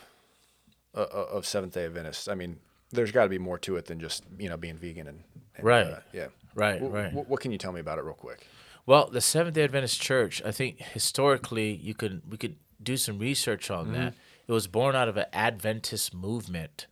[0.94, 2.26] uh, uh, of Seventh Day Adventists?
[2.28, 2.58] I mean,
[2.90, 5.22] there's got to be more to it than just you know being vegan and,
[5.56, 5.86] and Right.
[5.86, 6.26] uh, yeah.
[6.56, 7.10] Right, Wh- right.
[7.12, 8.46] wh- what can you tell me about it real quick?
[8.86, 13.18] Well, the Seventh Day Adventist Church, I think historically you could we could do some
[13.18, 14.14] research on that.
[14.46, 16.86] It was born out of an Adventist movement.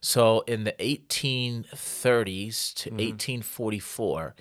[0.00, 4.34] So in the 1830s to 1844,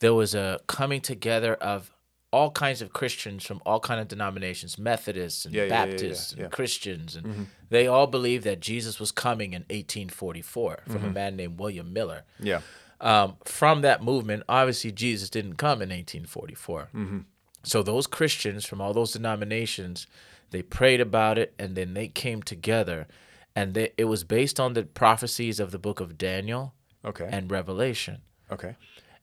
[0.00, 1.90] there was a coming together of
[2.32, 5.86] all kinds of Christians from all kind of denominations, Methodists and Yeah, yeah, yeah, yeah,
[5.86, 7.42] Baptists and Christians, and mm-hmm.
[7.70, 11.12] they all believed that Jesus was coming in 1844 from a mm-hmm.
[11.12, 12.60] man named William Miller Yeah.
[13.00, 16.88] um, from that movement, obviously Jesus didn't come in 1844.
[16.94, 17.18] Mm-hmm.
[17.62, 20.06] So those Christians from all those denominations,
[20.50, 23.06] they prayed about it, and then they came together,
[23.56, 26.74] and they, it was based on the prophecies of the book of Daniel
[27.04, 27.28] Okay.
[27.30, 28.18] and Revelation.
[28.52, 28.76] okay.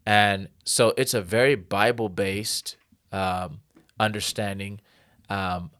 [0.05, 2.76] And so it's a very Bible based
[3.11, 3.59] um,
[3.99, 4.79] understanding
[5.29, 5.71] um,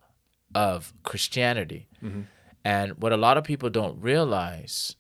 [0.56, 1.88] of Christianity.
[2.64, 4.96] And what a lot of people don't realize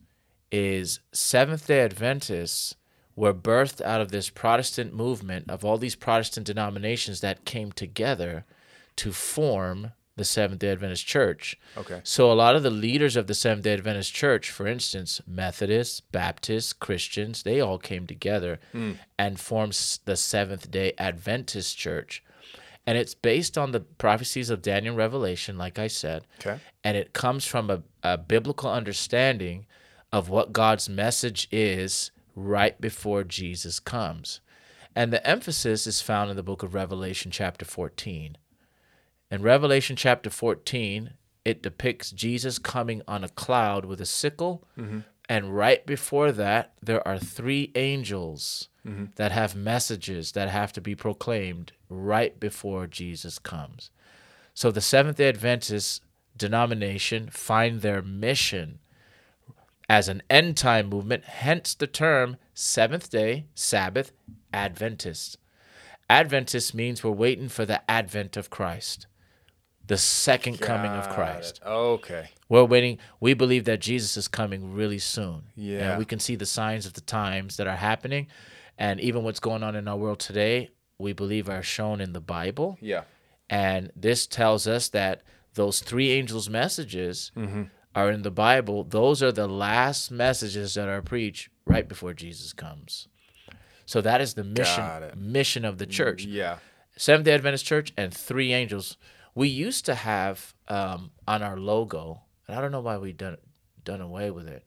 [0.51, 2.75] is Seventh day Adventists
[3.15, 8.45] were birthed out of this Protestant movement of all these Protestant denominations that came together
[8.97, 11.57] to form the Seventh day Adventist Church.
[11.77, 12.01] Okay.
[12.03, 16.01] So a lot of the leaders of the Seventh Day Adventist Church, for instance, Methodists,
[16.01, 18.93] Baptists, Christians, they all came together hmm.
[19.17, 22.23] and formed the Seventh Day Adventist Church.
[22.85, 26.25] And it's based on the prophecies of Daniel Revelation, like I said.
[26.39, 26.59] Okay.
[26.83, 29.65] And it comes from a, a biblical understanding
[30.11, 34.39] of what God's message is right before Jesus comes.
[34.95, 38.37] And the emphasis is found in the book of Revelation, chapter 14.
[39.29, 41.13] In Revelation chapter 14,
[41.43, 44.63] it depicts Jesus coming on a cloud with a sickle.
[44.77, 44.99] Mm-hmm.
[45.29, 49.05] And right before that, there are three angels mm-hmm.
[49.15, 53.91] that have messages that have to be proclaimed right before Jesus comes.
[54.53, 56.01] So the Seventh day Adventist
[56.37, 58.79] denomination find their mission
[59.89, 64.11] as an end time movement, hence the term Seventh day Sabbath
[64.53, 65.37] Adventist.
[66.09, 69.07] Adventist means we're waiting for the advent of Christ,
[69.87, 71.61] the second coming of Christ.
[71.63, 71.67] it.
[71.67, 72.29] Okay.
[72.49, 72.99] We're waiting.
[73.19, 75.43] We believe that Jesus is coming really soon.
[75.55, 75.91] Yeah.
[75.91, 78.27] And we can see the signs of the times that are happening.
[78.77, 80.69] And even what's going on in our world today,
[80.99, 82.77] we believe are shown in the Bible.
[82.81, 83.03] Yeah.
[83.49, 85.23] And this tells us that
[85.53, 87.31] those three angels' messages
[87.95, 88.83] are in the Bible.
[88.83, 93.07] Those are the last messages that are preached right before Jesus comes.
[93.85, 94.83] So that is the mission
[95.15, 96.25] mission of the church.
[96.25, 96.57] Yeah.
[96.97, 98.97] Seventh Day Adventist Church and three angels.
[99.37, 103.37] We used to have um, on our logo, and I don't know why we done
[103.83, 104.63] done away with it,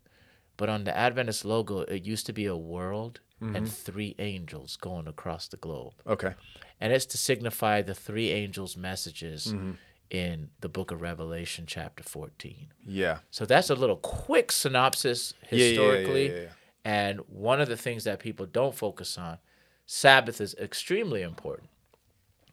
[0.57, 5.07] but on the Adventist logo, it used to be a world and three angels going
[5.09, 6.35] across the globe, Okay.
[6.81, 9.73] and it's to signify the three angels' messages Mm-hmm.
[10.11, 12.67] in the Book of Revelation, chapter fourteen.
[12.87, 13.19] Yeah.
[13.31, 16.27] So that's a little quick synopsis Yeah, yeah, yeah, historically.
[16.43, 16.49] yeah.
[16.85, 19.39] And one of the things that people don't focus on,
[19.87, 21.71] Sabbath is extremely important.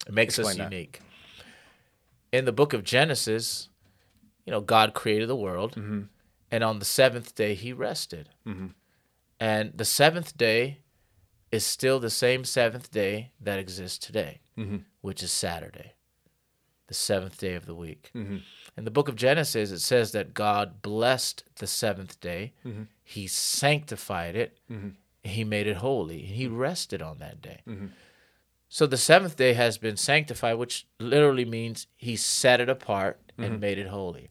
[0.08, 1.00] It makes us unique.
[1.00, 1.07] that.
[2.38, 3.70] In the book of Genesis,
[4.46, 6.02] you know, God created the world, Mm-hmm.
[6.52, 8.30] and on the seventh day, he rested.
[9.40, 10.80] And the seventh day
[11.52, 14.78] is still the same seventh day that exists today, Mm-hmm.
[15.02, 15.94] which is Saturday,
[16.88, 18.12] the seventh day of the week.
[18.16, 18.38] Mm-hmm.
[18.78, 22.84] In the book of Genesis, it says that God blessed the seventh day, Mm-hmm.
[23.04, 24.58] He sanctified it,
[25.24, 27.62] He made it holy, and He rested on that day.
[28.70, 28.74] Mm-hmm.
[28.74, 33.52] So the seventh day has been sanctified, which literally means He set it apart Mm-hmm.
[33.52, 34.30] and made it holy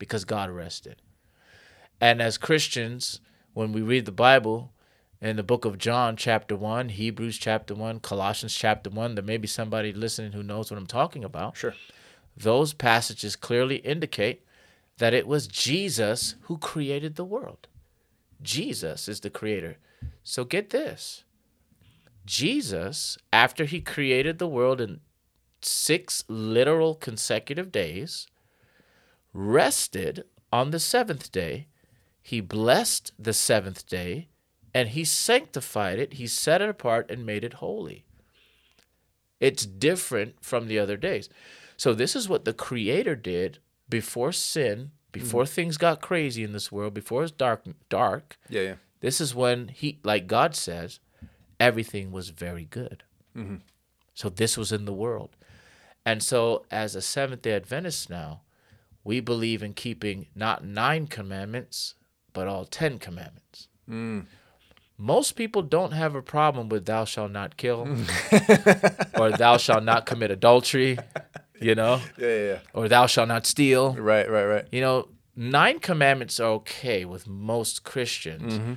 [0.00, 0.96] because God rested.
[2.00, 3.20] And as Christians,
[3.54, 4.72] when we read the Bible,
[5.20, 9.36] in the book of John, chapter 1, Hebrews chapter 1, Colossians chapter 1, there may
[9.36, 11.74] be somebody listening who knows what I'm talking about Sure.
[12.36, 14.44] those passages clearly indicate
[14.98, 17.68] that it was Jesus who created the world.
[18.42, 19.76] Jesus is the creator.
[20.24, 21.22] So get this
[22.24, 25.00] Jesus, after he created the world in
[25.60, 28.26] six literal consecutive days,
[29.32, 31.66] rested on the seventh day.
[32.20, 34.28] He blessed the seventh day
[34.74, 36.14] and he sanctified it.
[36.14, 38.04] He set it apart and made it holy.
[39.40, 41.28] It's different from the other days.
[41.76, 43.58] So, this is what the Creator did
[43.88, 45.48] before sin, before mm.
[45.48, 48.38] things got crazy in this world, before it's dark, dark.
[48.48, 48.74] Yeah, yeah.
[49.00, 51.00] This is when he, like God says,
[51.62, 53.04] everything was very good.
[54.14, 55.30] So this was in the world.
[56.04, 58.40] And so, as a Seventh day Adventist now,
[59.04, 61.94] we believe in keeping not nine commandments,
[62.32, 63.68] but all 10 commandments.
[64.98, 67.80] Most people don't have a problem with thou shalt not kill
[69.18, 70.98] or thou shalt not commit adultery,
[71.60, 72.58] you know, Yeah, yeah, yeah.
[72.74, 73.94] or thou shalt not steal.
[73.94, 74.66] Right, right, right.
[74.70, 78.74] You know, nine commandments are okay with most Christians, Mm-hmm.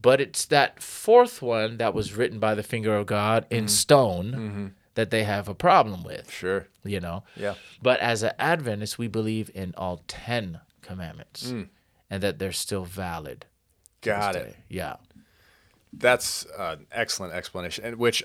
[0.00, 3.68] But it's that fourth one that was written by the finger of God in Mm-hmm.
[3.68, 6.66] stone that they have a problem with, Sure.
[6.84, 7.22] you know.
[7.36, 7.54] Yeah.
[7.82, 11.68] But as an Adventist, we believe in all 10 commandments Mm.
[12.10, 13.46] and that they're still valid.
[14.00, 14.44] Got it.
[14.52, 14.56] day.
[14.68, 14.96] Yeah.
[15.92, 18.22] That's an excellent explanation, and which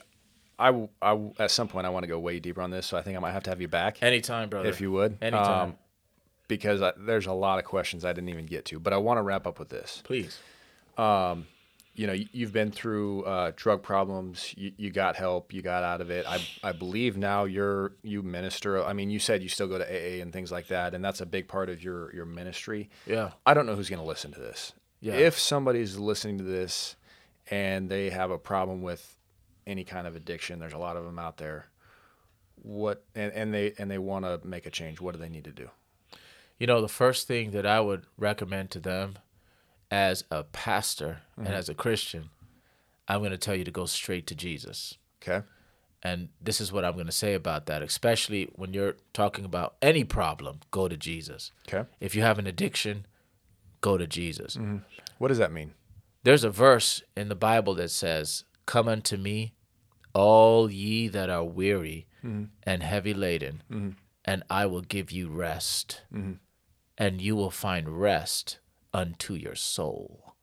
[0.59, 3.01] I, I at some point I want to go way deeper on this, so I
[3.01, 4.69] think I might have to have you back Anytime, brother.
[4.69, 5.69] if you would, Anytime.
[5.69, 5.77] um,
[6.47, 8.79] because I, there's a lot of questions I didn't even get to.
[8.79, 10.01] But I want to wrap up with this.
[10.03, 10.39] Please.
[11.95, 14.53] You know, you- you've been through uh, drug problems.
[14.57, 15.53] You, you got help.
[15.53, 16.25] You got out of it.
[16.27, 18.83] I, I believe now you're you minister.
[18.83, 21.21] I mean, you said you still go to AA and things like that, and that's
[21.21, 22.89] a big part of your your ministry.
[23.05, 23.31] Yeah.
[23.45, 24.73] I don't know who's going to listen to this.
[25.01, 25.13] Yeah.
[25.13, 26.95] If somebody's listening to this
[27.51, 29.15] and they have a problem with
[29.67, 31.67] any kind of addiction, there's a lot of them out there.
[32.61, 35.01] What and, and they and they want to make a change.
[35.01, 35.69] What do they need to do?
[36.57, 39.17] You know, the first thing that I would recommend to them
[39.93, 41.47] as a pastor Mm-hmm.
[41.47, 42.29] and as a Christian,
[43.07, 44.99] I'm going to tell you to go straight to Jesus.
[45.21, 45.43] Okay.
[46.03, 49.75] And this is what I'm going to say about that, especially when you're talking about
[49.81, 51.51] any problem, go to Jesus.
[51.67, 51.89] Okay.
[51.99, 53.07] If you have an addiction,
[53.81, 54.57] go to Jesus.
[54.57, 54.77] Mm-hmm.
[55.17, 55.73] What does that mean?
[56.21, 59.53] There's a verse in the Bible that says, Come unto me,
[60.13, 62.43] all ye that are weary mm-hmm.
[62.61, 63.89] and heavy laden, mm-hmm.
[64.23, 66.01] and I will give you rest.
[66.95, 68.59] And you will find rest
[68.93, 70.35] unto your soul.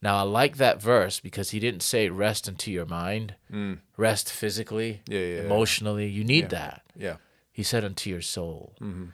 [0.00, 3.78] Now, I like that verse because he didn't say rest unto your mind, mm.
[3.96, 5.42] rest physically, Yeah, yeah, yeah.
[5.42, 6.06] emotionally.
[6.06, 6.82] You need that.
[6.96, 7.16] Yeah.
[7.50, 8.74] He said unto your soul.
[8.80, 9.06] Mm-hmm.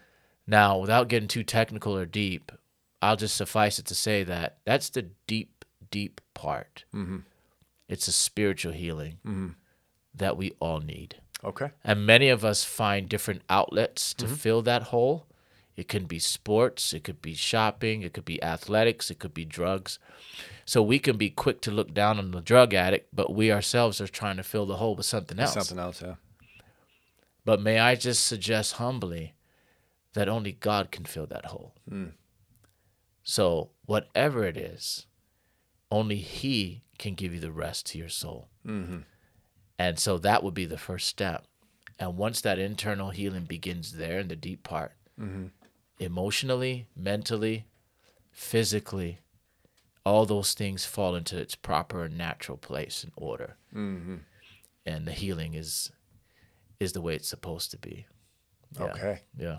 [0.46, 2.52] Now, without getting too technical or deep,
[3.00, 6.84] I'll just suffice it to say that that's the deep, deep part.
[6.94, 7.18] Mm-hmm.
[7.88, 9.48] It's a spiritual healing mm-hmm.
[10.14, 11.16] that we all need.
[11.42, 11.70] Okay.
[11.82, 15.26] And many of us find different outlets to fill that hole.
[15.76, 19.44] It can be sports, it could be shopping, it could be athletics, it could be
[19.44, 19.98] drugs.
[20.64, 24.00] So we can be quick to look down on the drug addict, but we ourselves
[24.00, 25.54] are trying to fill the hole with something else.
[25.54, 26.00] Something else.
[26.00, 26.14] Yeah.
[27.44, 29.34] But may I just suggest humbly
[30.14, 31.74] that only God can fill that hole.
[31.88, 32.08] Hmm.
[33.22, 35.06] So, whatever it is,
[35.90, 38.48] only He can give you the rest to your soul.
[38.66, 38.98] Mm-hmm.
[39.78, 41.44] And so that would be the first step.
[41.98, 45.46] And once that internal healing begins there in the deep part, mm-hmm.
[45.98, 47.66] Emotionally, mentally,
[48.32, 49.18] physically,
[50.04, 53.56] all those things fall into its proper and natural place and order.
[53.72, 55.90] And the healing is
[56.80, 58.06] is the way it's supposed to be.
[58.78, 58.84] Yeah.
[58.86, 59.20] Okay.
[59.38, 59.58] Yeah.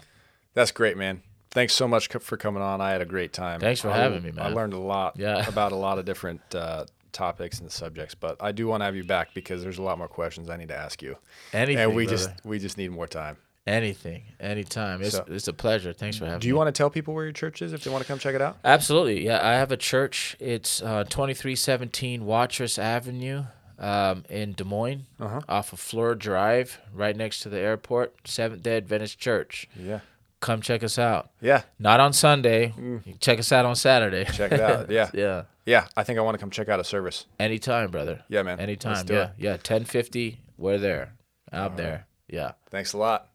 [0.54, 1.24] That's great, man.
[1.52, 2.82] Thanks so much for coming on.
[2.82, 3.60] I had a great time.
[3.62, 5.46] Thanks for I- having me, I learned a lot Yeah.
[5.50, 8.96] about a lot of different uh, topics and subjects, but I do want to have
[8.96, 11.16] you back because there's a lot more questions I need to ask you,
[11.54, 11.82] Anything.
[11.84, 12.18] and we brother.
[12.18, 13.38] just we just need more time.
[13.68, 15.02] Anything, anytime.
[15.02, 15.94] It's So- it's a pleasure.
[15.94, 16.42] Thanks for having me.
[16.42, 16.58] Do you me.
[16.60, 18.42] want to tell people where your church is if they want to come check it
[18.42, 18.58] out?
[18.64, 19.26] Absolutely.
[19.26, 20.36] Yeah, I have a church.
[20.40, 23.44] It's uh, 2317 Watrous Avenue
[23.80, 25.42] um, in Des Moines, Uh-huh.
[25.50, 28.16] off of Fleur Drive, right next to the airport.
[28.26, 29.68] Seventh Day Adventist Church.
[29.78, 30.00] Yeah.
[30.42, 31.32] Come check us out.
[31.42, 31.64] Yeah.
[31.80, 32.74] Not on Sunday.
[32.78, 34.26] You check us out on Saturday.
[34.26, 34.92] Check it out.
[34.92, 35.10] Yeah.
[35.14, 35.44] yeah.
[35.66, 35.88] Yeah.
[35.98, 37.26] I think I want to come check out a service.
[37.40, 38.24] Anytime, brother.
[38.30, 38.60] Yeah, man.
[38.60, 39.06] Anytime.
[39.10, 39.24] Yeah.
[39.24, 39.30] it.
[39.40, 39.52] Yeah.
[39.54, 40.40] 1050.
[40.58, 41.14] We're there.
[41.52, 42.06] Out there.
[42.28, 42.52] Yeah.
[42.70, 43.28] Thanks a lot.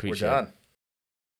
[0.00, 0.42] Appreciate We're it.
[0.44, 0.52] done.